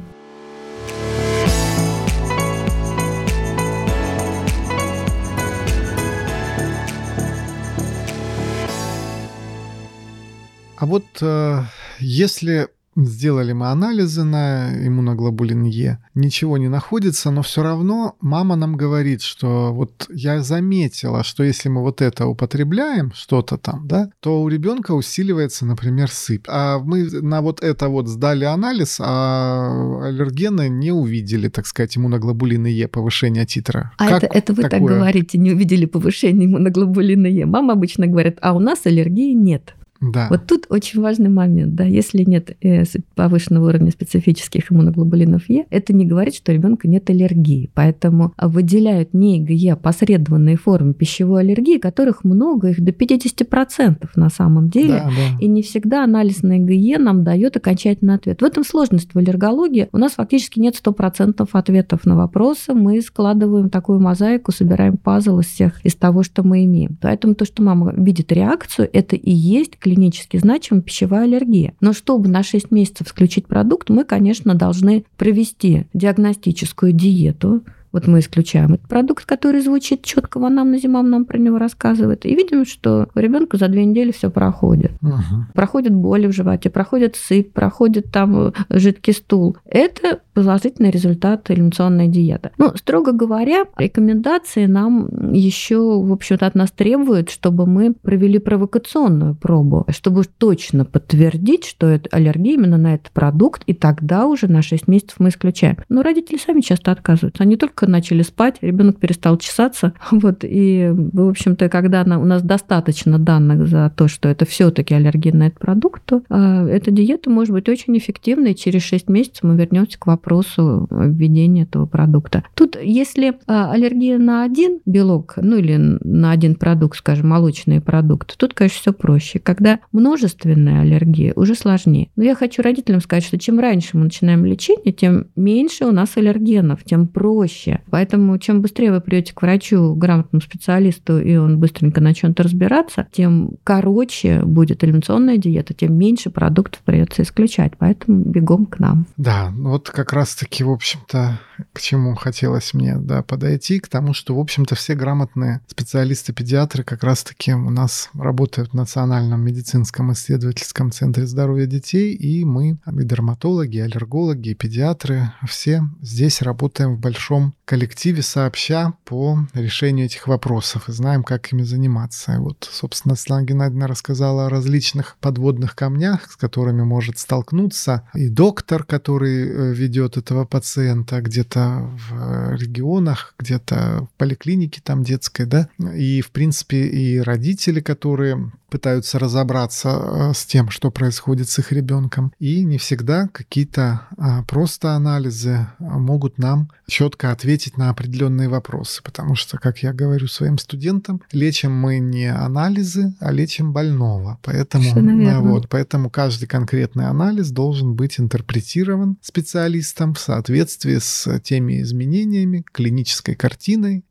А 10.84 10.86
вот 10.86 11.06
э, 11.22 11.64
если 12.02 12.68
Сделали 12.96 13.54
мы 13.54 13.70
анализы 13.70 14.24
на 14.24 14.70
иммуноглобулин 14.88 15.64
Е. 15.64 15.98
Ничего 16.14 16.60
не 16.60 16.68
находится, 16.68 17.32
но 17.32 17.42
все 17.42 17.64
равно 17.64 18.16
мама 18.22 18.56
нам 18.56 18.78
говорит, 18.78 19.24
что 19.24 19.74
вот 19.74 20.08
я 20.14 20.44
заметила, 20.44 21.24
что 21.24 21.44
если 21.44 21.70
мы 21.70 21.82
вот 21.82 22.02
это 22.04 22.28
употребляем, 22.28 23.12
что-то 23.16 23.58
там, 23.58 23.88
да, 23.88 24.12
то 24.20 24.44
у 24.44 24.48
ребенка 24.48 24.92
усиливается, 24.92 25.66
например, 25.66 26.12
сыпь. 26.12 26.46
А 26.48 26.78
мы 26.78 27.10
на 27.10 27.42
вот 27.42 27.64
это 27.64 27.88
вот 27.90 28.08
сдали 28.08 28.46
анализ, 28.46 29.00
а 29.02 30.06
аллергены 30.06 30.70
не 30.70 30.92
увидели, 30.92 31.48
так 31.48 31.66
сказать, 31.66 31.98
иммуноглобулина 31.98 32.68
Е, 32.68 32.88
повышение 32.88 33.48
титра. 33.48 33.92
А 33.98 34.08
как 34.08 34.24
это, 34.26 34.38
это 34.38 34.54
вы 34.54 34.62
такое? 34.62 34.80
так 34.80 34.88
говорите, 34.88 35.40
не 35.40 35.54
увидели 35.54 35.86
повышение 35.86 36.46
иммуноглобулина 36.46 37.26
Е. 37.26 37.48
Мама 37.48 37.74
обычно 37.74 38.06
говорит, 38.06 38.38
а 38.42 38.54
у 38.54 38.60
нас 38.60 38.86
аллергии 38.86 39.34
нет. 39.34 39.74
Да. 40.12 40.28
Вот 40.30 40.46
тут 40.48 40.66
очень 40.70 41.02
важный 41.02 41.30
момент, 41.30 41.76
да, 41.76 41.84
если 41.84 42.24
нет 42.24 42.56
э, 42.62 42.84
повышенного 43.16 43.70
уровня 43.70 43.92
специфических 43.92 44.72
иммуноглобулинов 44.72 45.50
Е, 45.50 45.66
это 45.70 45.94
не 45.94 46.06
говорит, 46.06 46.36
что 46.36 46.52
у 46.52 46.56
ребенка 46.56 46.88
нет 46.88 47.10
аллергии. 47.10 47.70
Поэтому 47.74 48.34
выделяют 48.42 49.14
не 49.14 49.40
ИГЕ, 49.40 49.74
а 49.74 49.76
посредственные 49.76 50.58
формы 50.58 50.94
пищевой 50.94 51.42
аллергии, 51.42 51.78
которых 51.78 52.24
много, 52.24 52.70
их 52.70 52.84
до 52.84 52.92
50% 52.92 54.10
на 54.16 54.30
самом 54.30 54.70
деле. 54.70 55.04
Да, 55.06 55.06
да. 55.06 55.40
И 55.40 55.48
не 55.48 55.62
всегда 55.62 56.04
анализ 56.04 56.44
на 56.44 56.58
ИГЕ 56.58 56.98
нам 56.98 57.24
дает 57.24 57.58
окончательный 57.58 58.16
ответ. 58.16 58.42
В 58.42 58.46
этом 58.46 58.64
сложность 58.64 59.14
в 59.14 59.18
аллергологии. 59.18 59.90
У 59.92 59.98
нас 59.98 60.14
фактически 60.14 60.60
нет 60.60 60.76
100% 60.84 61.48
ответов 61.52 62.06
на 62.06 62.16
вопросы. 62.16 62.74
Мы 62.74 63.02
складываем 63.02 63.70
такую 63.70 64.00
мозаику, 64.00 64.52
собираем 64.52 64.98
пазл 64.98 65.40
из 65.40 65.48
всех, 65.48 65.86
из 65.86 65.96
того, 65.96 66.24
что 66.24 66.44
мы 66.44 66.66
имеем. 66.66 66.98
Поэтому 67.02 67.36
то, 67.36 67.46
что 67.46 67.64
мама 67.64 67.94
видит 67.96 68.32
реакцию, 68.32 68.90
это 68.92 69.16
и 69.16 69.32
есть 69.32 69.78
клиническая 69.78 69.93
клинически 69.94 70.38
значимая 70.38 70.82
пищевая 70.82 71.24
аллергия. 71.24 71.74
Но 71.82 71.94
чтобы 71.94 72.30
на 72.30 72.44
6 72.44 72.72
месяцев 72.72 73.08
исключить 73.08 73.48
продукт, 73.48 73.90
мы, 73.90 74.04
конечно, 74.04 74.56
должны 74.56 75.06
провести 75.18 75.86
диагностическую 75.94 76.94
диету, 76.94 77.64
вот 77.94 78.08
мы 78.08 78.20
исключаем 78.20 78.74
этот 78.74 78.88
продукт, 78.88 79.24
который 79.24 79.62
звучит 79.62 80.04
четко 80.04 80.40
в 80.40 80.46
анамнезе, 80.46 80.88
мама 80.88 81.10
нам 81.10 81.26
про 81.26 81.38
него 81.38 81.60
рассказывает. 81.60 82.26
И 82.26 82.34
видим, 82.34 82.66
что 82.66 83.08
у 83.14 83.20
ребенка 83.20 83.58
за 83.58 83.68
две 83.68 83.86
недели 83.86 84.12
все 84.12 84.32
проходит. 84.32 84.94
Угу. 85.04 85.54
Проходит 85.54 85.94
боли 85.94 86.26
в 86.26 86.32
животе, 86.32 86.72
проходит 86.72 87.16
сыпь, 87.16 87.54
проходит 87.54 88.12
там 88.12 88.48
э, 88.48 88.52
жидкий 88.72 89.14
стул. 89.14 89.58
Это 89.64 90.22
положительный 90.34 90.92
результат 90.92 91.50
элиминационной 91.50 92.08
диеты. 92.08 92.52
Ну, 92.58 92.76
строго 92.76 93.12
говоря, 93.12 93.66
рекомендации 93.78 94.66
нам 94.66 95.34
еще, 95.34 95.78
в 95.78 96.12
общем-то, 96.12 96.46
от 96.46 96.56
нас 96.56 96.72
требуют, 96.72 97.30
чтобы 97.30 97.66
мы 97.66 97.94
провели 97.94 98.40
провокационную 98.40 99.36
пробу, 99.36 99.86
чтобы 99.90 100.24
точно 100.24 100.86
подтвердить, 100.86 101.66
что 101.66 101.88
это 101.88 102.10
аллергия 102.12 102.54
именно 102.54 102.78
на 102.78 102.96
этот 102.96 103.12
продукт, 103.12 103.64
и 103.68 103.74
тогда 103.74 104.26
уже 104.26 104.48
на 104.48 104.62
6 104.62 104.88
месяцев 104.88 105.16
мы 105.20 105.30
исключаем. 105.30 105.78
Но 105.90 106.02
родители 106.02 106.38
сами 106.38 106.62
часто 106.62 106.92
отказываются. 106.92 107.44
Они 107.44 107.56
только 107.56 107.88
начали 107.88 108.24
спать, 108.24 108.58
ребенок 108.62 109.00
перестал 109.00 109.38
чесаться. 109.38 109.94
Вот, 110.24 110.44
и, 110.44 110.90
в 110.94 111.28
общем-то, 111.28 111.68
когда 111.68 112.04
у 112.04 112.26
нас 112.26 112.42
достаточно 112.44 113.20
данных 113.20 113.68
за 113.68 113.92
то, 113.94 114.08
что 114.08 114.30
это 114.30 114.46
все-таки 114.46 114.94
аллергия 114.94 115.34
на 115.34 115.48
этот 115.48 115.60
продукт, 115.60 116.02
то 116.06 116.22
а, 116.30 116.66
эта 116.66 116.92
диета 116.92 117.30
может 117.30 117.52
быть 117.52 117.68
очень 117.68 117.98
эффективной, 117.98 118.54
через 118.54 118.84
6 118.84 119.10
месяцев 119.10 119.44
мы 119.44 119.58
вернемся 119.58 120.00
к 120.00 120.06
вопросу 120.06 120.23
вопросу 120.24 120.88
введения 120.90 121.64
этого 121.64 121.86
продукта. 121.86 122.44
Тут, 122.56 122.78
если 122.82 123.34
а, 123.46 123.72
аллергия 123.72 124.18
на 124.18 124.44
один 124.44 124.80
белок, 124.86 125.34
ну 125.38 125.58
или 125.58 125.76
на 125.78 126.32
один 126.32 126.56
продукт, 126.56 126.98
скажем, 126.98 127.30
молочные 127.30 127.82
продукты, 127.82 128.36
тут, 128.38 128.54
конечно, 128.54 128.80
все 128.80 128.94
проще. 128.94 129.40
Когда 129.40 129.80
множественная 129.92 130.82
аллергия, 130.82 131.34
уже 131.36 131.56
сложнее. 131.56 132.10
Но 132.16 132.24
я 132.24 132.36
хочу 132.36 132.62
родителям 132.62 133.02
сказать, 133.02 133.26
что 133.26 133.38
чем 133.38 133.60
раньше 133.60 133.98
мы 133.98 134.06
начинаем 134.06 134.46
лечение, 134.46 134.94
тем 134.94 135.28
меньше 135.36 135.86
у 135.86 135.92
нас 135.92 136.16
аллергенов, 136.16 136.84
тем 136.86 137.08
проще. 137.08 137.82
Поэтому 137.90 138.38
чем 138.38 138.62
быстрее 138.62 138.92
вы 138.92 139.02
придете 139.02 139.34
к 139.34 139.42
врачу, 139.42 139.94
грамотному 139.96 140.42
специалисту, 140.42 141.20
и 141.20 141.36
он 141.36 141.60
быстренько 141.60 142.00
начнет 142.00 142.40
разбираться, 142.40 143.08
тем 143.12 143.52
короче 143.64 144.44
будет 144.46 144.84
элиминационная 144.84 145.38
диета, 145.38 145.74
тем 145.74 145.96
меньше 145.96 146.30
продуктов 146.30 146.82
придется 146.84 147.24
исключать. 147.24 147.74
Поэтому 147.78 148.24
бегом 148.24 148.66
к 148.66 148.80
нам. 148.80 149.06
Да, 149.18 149.52
вот 149.56 149.90
как 149.90 150.13
раз-таки, 150.14 150.64
в 150.64 150.72
общем-то, 150.72 151.40
к 151.74 151.82
чему 151.82 152.16
хотелось 152.16 152.74
мне 152.74 152.96
да, 152.98 153.24
подойти, 153.24 153.80
к 153.80 153.88
тому, 153.88 154.14
что, 154.14 154.36
в 154.36 154.40
общем-то, 154.40 154.76
все 154.76 154.96
грамотные 154.96 155.62
специалисты-педиатры 155.68 156.84
как 156.84 157.04
раз-таки 157.04 157.54
у 157.54 157.70
нас 157.70 158.10
работают 158.14 158.72
в 158.72 158.74
Национальном 158.74 159.42
медицинском 159.42 160.12
исследовательском 160.14 160.92
центре 160.92 161.26
здоровья 161.28 161.66
детей, 161.66 162.14
и 162.14 162.46
мы, 162.46 162.78
и 162.86 163.04
дерматологи, 163.04 163.78
и 163.78 163.82
аллергологи, 163.82 164.50
и 164.50 164.56
педиатры, 164.56 165.32
все 165.48 165.84
здесь 166.02 166.42
работаем 166.42 166.96
в 166.96 167.00
большом 167.00 167.54
коллективе 167.66 168.22
сообща 168.22 168.94
по 169.06 169.40
решению 169.54 170.06
этих 170.06 170.28
вопросов 170.28 170.90
и 170.90 170.92
знаем, 170.92 171.24
как 171.24 171.52
ими 171.52 171.64
заниматься. 171.64 172.34
И 172.34 172.38
вот, 172.38 172.68
собственно, 172.72 173.16
Светлана 173.16 173.46
Геннадьевна 173.46 173.88
рассказала 173.88 174.46
о 174.46 174.50
различных 174.50 175.18
подводных 175.20 175.76
камнях, 175.76 176.32
с 176.32 176.36
которыми 176.36 176.84
может 176.84 177.18
столкнуться 177.20 178.08
и 178.14 178.30
доктор, 178.30 178.84
который 178.84 179.50
э, 179.50 179.74
ведет 180.04 180.18
этого 180.18 180.46
пациента, 180.46 181.22
где 181.22 181.44
где-то 181.44 181.90
в 181.98 182.14
э, 182.14 182.58
регионах, 182.58 183.36
где-то 183.40 184.08
в 184.08 184.18
поликлинике 184.18 184.82
там 184.84 185.04
детской, 185.04 185.46
да, 185.46 185.68
и, 185.96 186.22
в 186.22 186.32
принципе, 186.32 186.86
и 186.88 187.20
родители, 187.20 187.82
которые 187.82 188.52
пытаются 188.74 189.20
разобраться 189.20 189.90
э, 189.90 190.34
с 190.34 190.46
тем, 190.46 190.72
что 190.72 190.90
происходит 190.90 191.48
с 191.48 191.60
их 191.60 191.72
ребенком. 191.72 192.34
И 192.40 192.64
не 192.64 192.80
всегда 192.80 193.28
какие-то 193.32 194.08
а, 194.18 194.42
просто 194.44 194.94
анализы 194.94 195.68
а, 195.78 195.84
могут 196.00 196.40
нам 196.40 196.72
четко 196.88 197.32
ответить 197.32 197.78
на 197.78 197.92
определенные 197.92 198.50
вопросы. 198.50 199.04
Потому 199.04 199.36
что, 199.36 199.60
как 199.60 199.84
я 199.84 199.94
говорю 199.94 200.28
своим 200.28 200.58
студентам, 200.58 201.22
лечим 201.32 201.72
мы 201.72 202.00
не 202.00 202.26
анализы, 202.26 203.14
а 203.20 203.32
лечим 203.32 203.74
больного. 203.74 204.40
Поэтому, 204.42 205.42
вот, 205.42 205.70
поэтому 205.70 206.10
каждый 206.10 206.48
конкретный 206.48 207.06
анализ 207.06 207.52
должен 207.52 207.94
быть 207.94 208.20
интерпретирован 208.20 209.18
специалистом 209.22 209.93
в 210.14 210.20
соответствии 210.20 210.98
с 210.98 211.40
теми 211.40 211.82
изменениями, 211.82 212.66
клинической 212.72 213.36
картиной, 213.36 214.04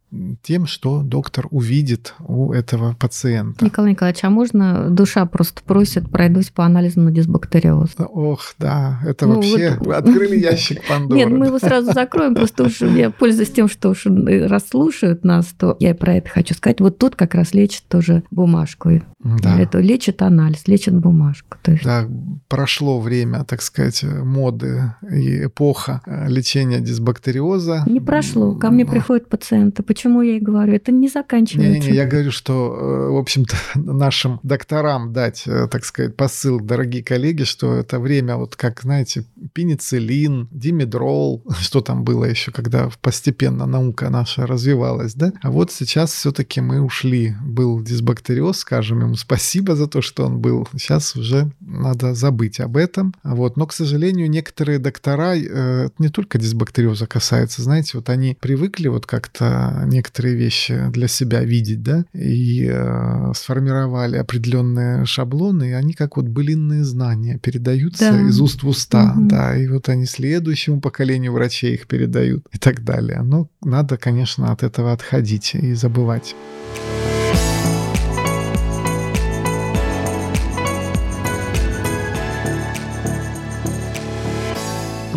тем, 0.43 0.67
что 0.67 1.03
доктор 1.03 1.47
увидит 1.51 2.15
у 2.21 2.53
этого 2.53 2.95
пациента. 2.99 3.65
Николай 3.65 3.93
Николаевич, 3.93 4.25
а 4.25 4.31
можно 4.31 4.91
душа 4.91 5.25
просто 5.27 5.63
просит, 5.63 6.11
пройдусь 6.11 6.51
по 6.51 6.65
анализу 6.65 7.01
на 7.01 7.11
дисбактериоз? 7.11 7.91
Ох, 7.99 8.55
да, 8.59 9.01
это 9.07 9.27
ну, 9.27 9.37
вообще 9.37 9.77
вот... 9.81 9.95
открыли 9.95 10.37
ящик 10.37 10.87
Пандоры. 10.87 11.19
Нет, 11.19 11.31
мы 11.31 11.47
его 11.47 11.59
сразу 11.59 11.93
закроем, 11.93 12.35
просто 12.35 12.65
уж 12.65 12.81
я 12.83 13.11
пользуюсь 13.11 13.51
тем, 13.51 13.69
что 13.69 13.91
уж 13.91 14.07
раз 14.07 14.69
слушают 14.69 15.25
нас, 15.25 15.47
то 15.59 15.77
я 15.81 15.95
про 15.95 16.15
это 16.15 16.29
хочу 16.29 16.55
сказать. 16.55 16.81
Вот 16.81 16.99
тут 16.99 17.17
как 17.17 17.35
раз 17.35 17.55
лечит 17.55 17.85
тоже 17.89 18.23
бумажку. 18.31 18.91
Да. 19.21 19.59
Это 19.59 19.79
лечит 19.79 20.21
анализ, 20.23 20.67
лечит 20.67 20.95
бумажку. 20.95 21.57
То 21.63 21.73
есть... 21.73 21.85
Да, 21.85 22.07
прошло 22.49 23.01
время, 23.01 23.45
так 23.45 23.63
сказать, 23.63 24.03
моды 24.03 24.95
и 25.11 25.45
эпоха 25.45 26.03
лечения 26.27 26.81
дисбактериоза. 26.81 27.85
Не 27.87 28.01
прошло. 28.01 28.55
Ко 28.55 28.71
мне 28.71 28.85
приходят 28.85 29.29
пациенты. 29.29 29.83
Почему 29.83 30.02
почему 30.03 30.23
я 30.23 30.37
и 30.37 30.41
говорю, 30.41 30.75
это 30.75 30.91
не 30.91 31.09
заканчивается. 31.09 31.79
Не-не-не, 31.79 31.97
я 31.97 32.07
говорю, 32.07 32.33
что, 32.33 32.53
э, 32.53 33.13
в 33.13 33.17
общем-то, 33.19 33.55
нашим 33.77 34.41
докторам 34.43 35.13
дать, 35.13 35.45
э, 35.47 35.69
так 35.71 35.85
сказать, 35.85 36.17
посыл, 36.17 36.59
дорогие 36.59 37.05
коллеги, 37.05 37.45
что 37.45 37.75
это 37.75 38.01
время, 38.01 38.37
вот 38.37 38.57
как, 38.57 38.81
знаете, 38.83 39.25
пенициллин, 39.53 40.49
димедрол, 40.51 41.45
что 41.61 41.83
там 41.83 42.03
было 42.03 42.25
еще, 42.25 42.51
когда 42.51 42.91
постепенно 43.01 43.65
наука 43.67 44.11
наша 44.11 44.45
развивалась, 44.45 45.15
да? 45.15 45.33
А 45.41 45.53
вот 45.53 45.71
сейчас 45.71 46.13
все-таки 46.13 46.61
мы 46.61 46.81
ушли. 46.81 47.37
Был 47.45 47.81
дисбактериоз, 47.81 48.59
скажем 48.59 49.03
ему 49.03 49.15
спасибо 49.15 49.77
за 49.77 49.87
то, 49.87 50.03
что 50.03 50.25
он 50.25 50.41
был. 50.41 50.69
Сейчас 50.73 51.15
уже 51.15 51.53
надо 51.61 52.15
забыть 52.15 52.59
об 52.59 52.77
этом. 52.77 53.15
Вот. 53.23 53.57
Но, 53.57 53.67
к 53.69 53.73
сожалению, 53.73 54.29
некоторые 54.29 54.81
доктора, 54.81 55.37
э, 55.37 55.91
не 55.99 56.09
только 56.09 56.39
дисбактериоза 56.39 57.07
касается, 57.07 57.63
знаете, 57.63 57.93
вот 57.95 58.09
они 58.09 58.37
привыкли 58.41 58.89
вот 58.89 59.07
как-то 59.07 59.85
некоторые 59.93 60.35
вещи 60.35 60.89
для 60.91 61.09
себя 61.09 61.43
видеть, 61.45 61.83
да, 61.83 62.05
и 62.13 62.69
э, 62.71 63.33
сформировали 63.35 64.17
определенные 64.17 65.05
шаблоны, 65.05 65.71
и 65.71 65.73
они 65.73 65.93
как 65.93 66.17
вот 66.17 66.27
былинные 66.27 66.85
знания 66.85 67.39
передаются 67.39 68.11
да. 68.11 68.21
из 68.23 68.41
уст 68.41 68.63
в 68.63 68.69
уста, 68.69 69.15
угу. 69.17 69.29
да, 69.29 69.57
и 69.57 69.69
вот 69.69 69.89
они 69.89 70.07
следующему 70.07 70.81
поколению 70.81 71.33
врачей 71.33 71.75
их 71.75 71.87
передают 71.87 72.45
и 72.53 72.59
так 72.59 72.85
далее. 72.85 73.23
Но 73.23 73.49
надо, 73.63 73.97
конечно, 73.97 74.53
от 74.53 74.63
этого 74.63 74.93
отходить 74.93 75.55
и 75.55 75.75
забывать. 75.75 76.35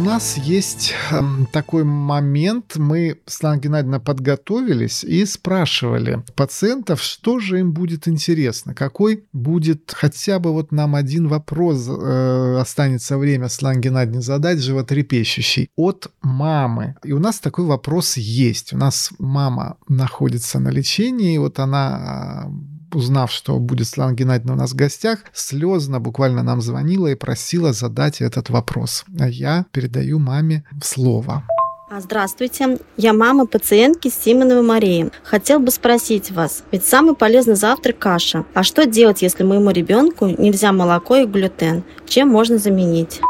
Нас 0.01 0.37
есть 0.37 0.93
эм, 1.11 1.47
такой 1.53 1.85
момент. 1.85 2.75
Мы, 2.75 3.19
Светлана 3.25 3.59
Геннадьевна, 3.59 3.99
подготовились 3.99 5.03
и 5.05 5.25
спрашивали 5.25 6.21
пациентов, 6.35 7.01
что 7.01 7.39
же 7.39 7.59
им 7.59 7.71
будет 7.71 8.07
интересно, 8.07 8.73
какой 8.73 9.23
будет 9.31 9.93
хотя 9.95 10.39
бы 10.39 10.51
вот 10.51 10.73
нам 10.73 10.95
один 10.95 11.29
вопрос 11.29 11.87
э, 11.87 12.57
останется 12.59 13.17
время 13.17 13.47
Светлане 13.47 13.79
Геннадьевне 13.79 14.21
задать, 14.21 14.59
животрепещущий, 14.59 15.69
от 15.77 16.11
мамы. 16.21 16.95
И 17.03 17.13
у 17.13 17.19
нас 17.19 17.39
такой 17.39 17.65
вопрос 17.65 18.17
есть. 18.17 18.73
У 18.73 18.77
нас 18.77 19.11
мама 19.17 19.77
находится 19.87 20.59
на 20.59 20.69
лечении, 20.69 21.37
вот 21.37 21.59
она 21.59 22.51
узнав, 22.95 23.31
что 23.31 23.59
будет 23.59 23.87
Светлана 23.87 24.13
Геннадьевна 24.13 24.53
у 24.53 24.57
нас 24.57 24.71
в 24.71 24.75
гостях, 24.75 25.19
слезно 25.33 25.99
буквально 25.99 26.43
нам 26.43 26.61
звонила 26.61 27.07
и 27.07 27.15
просила 27.15 27.73
задать 27.73 28.21
этот 28.21 28.49
вопрос. 28.49 29.05
А 29.19 29.27
я 29.27 29.65
передаю 29.71 30.19
маме 30.19 30.63
слово. 30.81 31.43
А, 31.87 32.01
здравствуйте, 32.01 32.79
я 32.97 33.13
мама 33.13 33.45
пациентки 33.45 34.09
Симоновой 34.09 34.63
Марии. 34.63 35.11
Хотел 35.23 35.59
бы 35.59 35.69
спросить 35.69 36.31
вас, 36.31 36.63
ведь 36.71 36.83
самый 36.83 37.15
полезный 37.15 37.55
завтрак– 37.55 37.97
каша. 37.99 38.43
А 38.55 38.63
что 38.63 38.87
делать, 38.87 39.21
если 39.21 39.43
моему 39.43 39.69
ребенку 39.69 40.25
нельзя 40.25 40.71
молоко 40.71 41.15
и 41.17 41.25
глютен? 41.25 41.83
Чем 42.07 42.29
можно 42.29 42.57
заменить? 42.57 43.21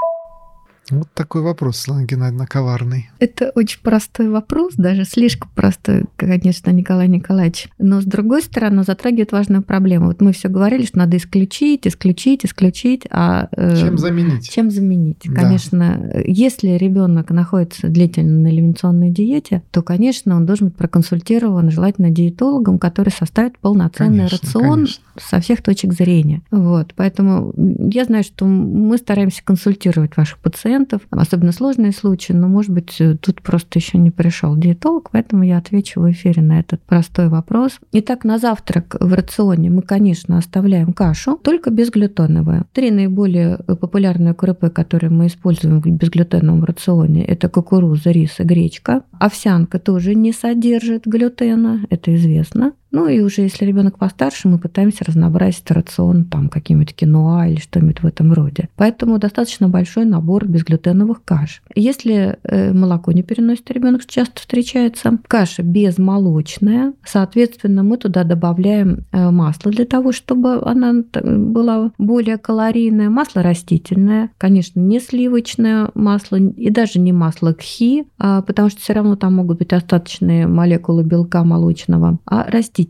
Вот 0.92 1.08
такой 1.14 1.42
вопрос, 1.42 1.78
Светлана 1.78 2.06
Геннадьевна, 2.06 2.46
коварный. 2.46 3.10
Это 3.20 3.52
очень 3.56 3.80
простой 3.82 4.30
вопрос, 4.30 4.74
даже 4.76 5.06
слишком 5.06 5.50
простой, 5.56 6.06
конечно, 6.16 6.70
Николай 6.72 7.08
Николаевич. 7.08 7.70
Но, 7.80 8.02
с 8.02 8.06
другой 8.06 8.44
стороны, 8.44 8.84
затрагивает 8.84 9.32
важную 9.32 9.64
проблему. 9.64 10.08
Вот 10.08 10.22
мы 10.22 10.32
все 10.32 10.48
говорили, 10.48 10.86
что 10.86 11.00
надо 11.00 11.18
исключить, 11.18 11.88
исключить, 11.88 12.46
исключить. 12.46 13.08
А, 13.10 13.48
э, 13.52 13.78
чем 13.78 13.98
заменить? 13.98 14.50
Чем 14.50 14.70
заменить? 14.70 15.22
Да. 15.26 15.42
Конечно, 15.42 16.12
если 16.26 16.70
ребенок 16.70 17.32
находится 17.32 17.88
длительно 17.88 18.42
на 18.42 18.48
элиминационной 18.50 19.10
диете, 19.10 19.64
то, 19.72 19.82
конечно, 19.82 20.36
он 20.36 20.46
должен 20.46 20.68
быть 20.68 20.78
проконсультирован, 20.78 21.72
желательно 21.72 22.12
диетологом, 22.12 22.78
который 22.78 23.10
составит 23.10 23.58
полноценный 23.58 24.28
конечно, 24.28 24.38
рацион 24.42 24.74
конечно. 24.74 25.04
со 25.20 25.40
всех 25.40 25.64
точек 25.64 25.94
зрения. 25.94 26.42
Вот. 26.52 26.94
Поэтому 26.96 27.54
я 27.58 28.06
знаю, 28.06 28.24
что 28.24 28.46
мы 28.46 28.98
стараемся 28.98 29.44
консультировать 29.44 30.16
ваших 30.16 30.40
пациентов, 30.40 30.75
пациентов, 30.76 31.02
особенно 31.12 31.52
сложные 31.52 31.92
случаи, 31.92 32.34
но, 32.34 32.48
может 32.48 32.72
быть, 32.72 32.96
э, 33.00 33.16
тут 33.16 33.42
просто 33.42 33.80
еще 33.80 33.98
не 33.98 34.12
пришел 34.12 34.56
диетолог, 34.56 35.10
поэтому 35.12 35.44
я 35.44 35.58
отвечу 35.58 36.02
в 36.02 36.12
эфире 36.12 36.42
на 36.42 36.60
этот 36.60 36.82
простой 36.82 37.30
вопрос. 37.30 37.80
Итак, 37.94 38.26
на 38.26 38.38
завтрак 38.38 38.96
в 39.00 39.14
рационе 39.14 39.70
мы, 39.70 39.82
конечно, 39.82 40.38
оставляем 40.38 40.94
кашу, 40.94 41.40
только 41.44 41.70
безглютеновую. 41.70 42.66
Три 42.74 42.92
наиболее 42.92 43.58
популярные 43.58 44.34
крупы, 44.34 44.70
которые 44.70 45.10
мы 45.10 45.28
используем 45.28 45.82
в 45.82 45.86
безглютеновом 45.86 46.64
рационе, 46.64 47.24
это 47.24 47.50
кукуруза, 47.50 48.12
рис 48.12 48.40
и 48.40 48.44
гречка. 48.44 49.04
Овсянка 49.20 49.80
тоже 49.80 50.16
не 50.16 50.34
содержит 50.34 51.04
глютена, 51.06 51.82
это 51.90 52.14
известно. 52.16 52.74
Ну 52.96 53.10
и 53.10 53.20
уже 53.20 53.42
если 53.42 53.66
ребенок 53.66 53.98
постарше, 53.98 54.48
мы 54.48 54.58
пытаемся 54.58 55.04
разнообразить 55.04 55.70
рацион 55.70 56.24
там 56.24 56.48
какими-то 56.48 56.94
киноа 56.94 57.46
или 57.46 57.60
что-нибудь 57.60 58.02
в 58.02 58.08
этом 58.08 58.32
роде. 58.32 58.70
Поэтому 58.78 59.18
достаточно 59.18 59.68
большой 59.68 60.06
набор 60.06 60.48
безглютеновых 60.48 61.22
каш. 61.26 61.62
Если 61.76 62.38
э, 62.44 62.72
молоко 62.72 63.12
не 63.12 63.22
переносит 63.22 63.70
ребенок, 63.70 64.06
часто 64.06 64.40
встречается, 64.40 65.18
каша 65.28 65.62
безмолочная, 65.62 66.94
соответственно, 67.04 67.84
мы 67.84 67.98
туда 67.98 68.24
добавляем 68.24 69.04
э, 69.12 69.30
масло 69.30 69.74
для 69.74 69.84
того, 69.84 70.14
чтобы 70.14 70.62
она 70.62 71.04
была 71.22 71.92
более 71.98 72.38
калорийная, 72.38 73.10
масло 73.10 73.44
растительное, 73.44 74.30
конечно, 74.38 74.80
не 74.80 75.02
сливочное 75.02 75.90
масло 75.96 76.38
и 76.38 76.70
даже 76.70 77.02
не 77.02 77.12
масло 77.12 77.52
кхи, 77.52 78.06
а, 78.18 78.42
потому 78.42 78.70
что 78.70 78.80
все 78.80 78.94
равно 78.94 79.18
там 79.18 79.34
могут 79.34 79.58
быть 79.58 79.74
остаточные 79.74 80.48
молекулы 80.48 81.04
белка 81.04 81.44
молочного, 81.44 82.20
а 82.26 82.50
растительное. 82.50 82.85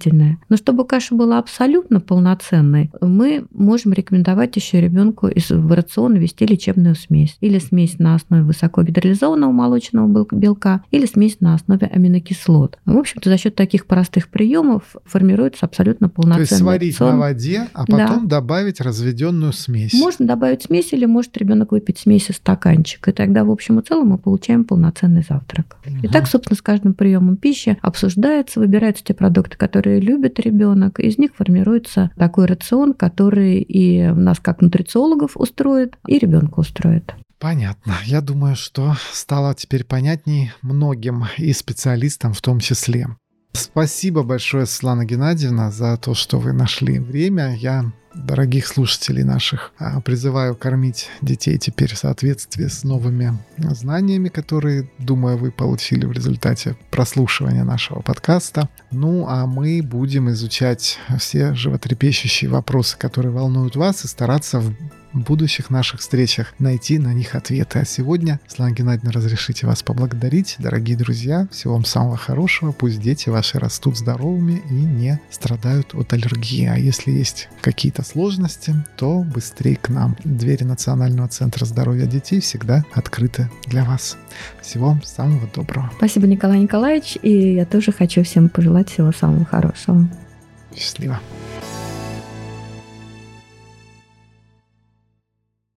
Но 0.49 0.57
чтобы 0.57 0.85
каша 0.85 1.15
была 1.15 1.39
абсолютно 1.39 1.99
полноценной, 1.99 2.91
мы 3.01 3.45
можем 3.51 3.93
рекомендовать 3.93 4.55
еще 4.55 4.81
ребенку 4.81 5.27
из 5.27 5.49
в 5.49 5.71
рацион 5.71 6.15
ввести 6.15 6.45
лечебную 6.45 6.95
смесь 6.95 7.37
или 7.41 7.59
смесь 7.59 7.99
на 7.99 8.15
основе 8.15 8.43
высокогидролизованного 8.43 9.51
молочного 9.51 10.27
белка 10.31 10.83
или 10.91 11.05
смесь 11.05 11.39
на 11.39 11.53
основе 11.53 11.87
аминокислот. 11.87 12.77
В 12.85 12.97
общем-то, 12.97 13.29
за 13.29 13.37
счет 13.37 13.55
таких 13.55 13.85
простых 13.85 14.29
приемов 14.29 14.95
формируется 15.05 15.65
абсолютно 15.65 16.09
полноценный 16.09 16.47
То 16.47 16.53
есть 16.53 16.61
сварить 16.61 16.93
рацион. 16.93 17.11
на 17.13 17.19
воде, 17.19 17.67
а 17.73 17.85
потом 17.85 18.27
да. 18.27 18.39
добавить 18.41 18.81
разведенную 18.81 19.53
смесь. 19.53 19.93
Можно 19.93 20.25
добавить 20.25 20.63
смесь 20.63 20.93
или 20.93 21.05
может 21.05 21.37
ребенок 21.37 21.71
выпить 21.71 21.99
смесь 21.99 22.29
из 22.29 22.35
стаканчика. 22.35 23.11
И 23.11 23.13
тогда, 23.13 23.43
в 23.43 23.51
общем 23.51 23.79
и 23.79 23.83
целом, 23.83 24.09
мы 24.09 24.17
получаем 24.17 24.65
полноценный 24.65 25.23
завтрак. 25.27 25.77
Угу. 25.85 25.95
И 26.03 26.07
так, 26.07 26.27
собственно, 26.27 26.57
с 26.57 26.61
каждым 26.61 26.93
приемом 26.93 27.37
пищи 27.37 27.77
обсуждается, 27.81 28.59
выбираются 28.59 29.03
те 29.03 29.13
продукты, 29.13 29.57
которые 29.57 29.84
любит 29.87 30.39
ребенок. 30.39 30.99
Из 30.99 31.17
них 31.17 31.35
формируется 31.35 32.11
такой 32.17 32.45
рацион, 32.45 32.93
который 32.93 33.59
и 33.59 34.07
нас, 34.07 34.39
как 34.39 34.61
нутрициологов, 34.61 35.31
устроит, 35.35 35.97
и 36.07 36.17
ребенка 36.19 36.59
устроит. 36.59 37.13
Понятно. 37.39 37.93
Я 38.05 38.21
думаю, 38.21 38.55
что 38.55 38.95
стало 39.11 39.53
теперь 39.55 39.83
понятней 39.83 40.51
многим 40.61 41.25
и 41.37 41.51
специалистам 41.53 42.33
в 42.33 42.41
том 42.41 42.59
числе. 42.59 43.07
Спасибо 43.55 44.23
большое, 44.23 44.65
Светлана 44.65 45.05
Геннадьевна, 45.05 45.71
за 45.71 45.97
то, 45.97 46.13
что 46.13 46.39
вы 46.39 46.51
нашли 46.51 46.99
время. 46.99 47.55
Я 47.55 47.91
дорогих 48.13 48.67
слушателей 48.67 49.23
наших 49.23 49.71
а, 49.77 49.99
призываю 50.01 50.55
кормить 50.55 51.09
детей 51.21 51.57
теперь 51.57 51.93
в 51.93 51.97
соответствии 51.97 52.67
с 52.67 52.83
новыми 52.83 53.37
знаниями, 53.57 54.29
которые, 54.29 54.89
думаю, 54.99 55.37
вы 55.37 55.51
получили 55.51 56.05
в 56.05 56.11
результате 56.11 56.77
прослушивания 56.91 57.63
нашего 57.63 58.01
подкаста. 58.01 58.69
Ну, 58.91 59.25
а 59.27 59.45
мы 59.45 59.81
будем 59.83 60.29
изучать 60.29 60.97
все 61.19 61.53
животрепещущие 61.53 62.49
вопросы, 62.49 62.97
которые 62.97 63.31
волнуют 63.31 63.75
вас, 63.75 64.05
и 64.05 64.07
стараться 64.07 64.59
в 64.59 64.73
будущих 65.15 65.69
наших 65.69 66.01
встречах 66.01 66.53
найти 66.59 66.99
на 66.99 67.13
них 67.13 67.35
ответы. 67.35 67.79
А 67.79 67.85
сегодня, 67.85 68.39
Слава 68.47 68.71
Геннадьевна, 68.71 69.11
разрешите 69.11 69.65
вас 69.67 69.83
поблагодарить. 69.83 70.55
Дорогие 70.59 70.97
друзья, 70.97 71.47
всего 71.51 71.73
вам 71.73 71.85
самого 71.85 72.17
хорошего. 72.17 72.71
Пусть 72.71 72.99
дети 73.01 73.29
ваши 73.29 73.59
растут 73.59 73.97
здоровыми 73.97 74.61
и 74.69 74.73
не 74.73 75.19
страдают 75.29 75.93
от 75.93 76.13
аллергии. 76.13 76.65
А 76.65 76.77
если 76.77 77.11
есть 77.11 77.49
какие-то 77.61 78.03
сложности, 78.03 78.75
то 78.97 79.23
быстрее 79.23 79.75
к 79.75 79.89
нам. 79.89 80.15
Двери 80.23 80.63
Национального 80.63 81.27
центра 81.27 81.65
здоровья 81.65 82.05
детей 82.05 82.39
всегда 82.39 82.83
открыты 82.93 83.49
для 83.65 83.83
вас. 83.83 84.17
Всего 84.61 84.87
вам 84.87 85.03
самого 85.03 85.47
доброго. 85.53 85.91
Спасибо, 85.97 86.27
Николай 86.27 86.59
Николаевич. 86.59 87.17
И 87.21 87.53
я 87.53 87.65
тоже 87.65 87.91
хочу 87.91 88.23
всем 88.23 88.49
пожелать 88.49 88.89
всего 88.89 89.11
самого 89.11 89.45
хорошего. 89.45 90.07
Счастливо. 90.75 91.19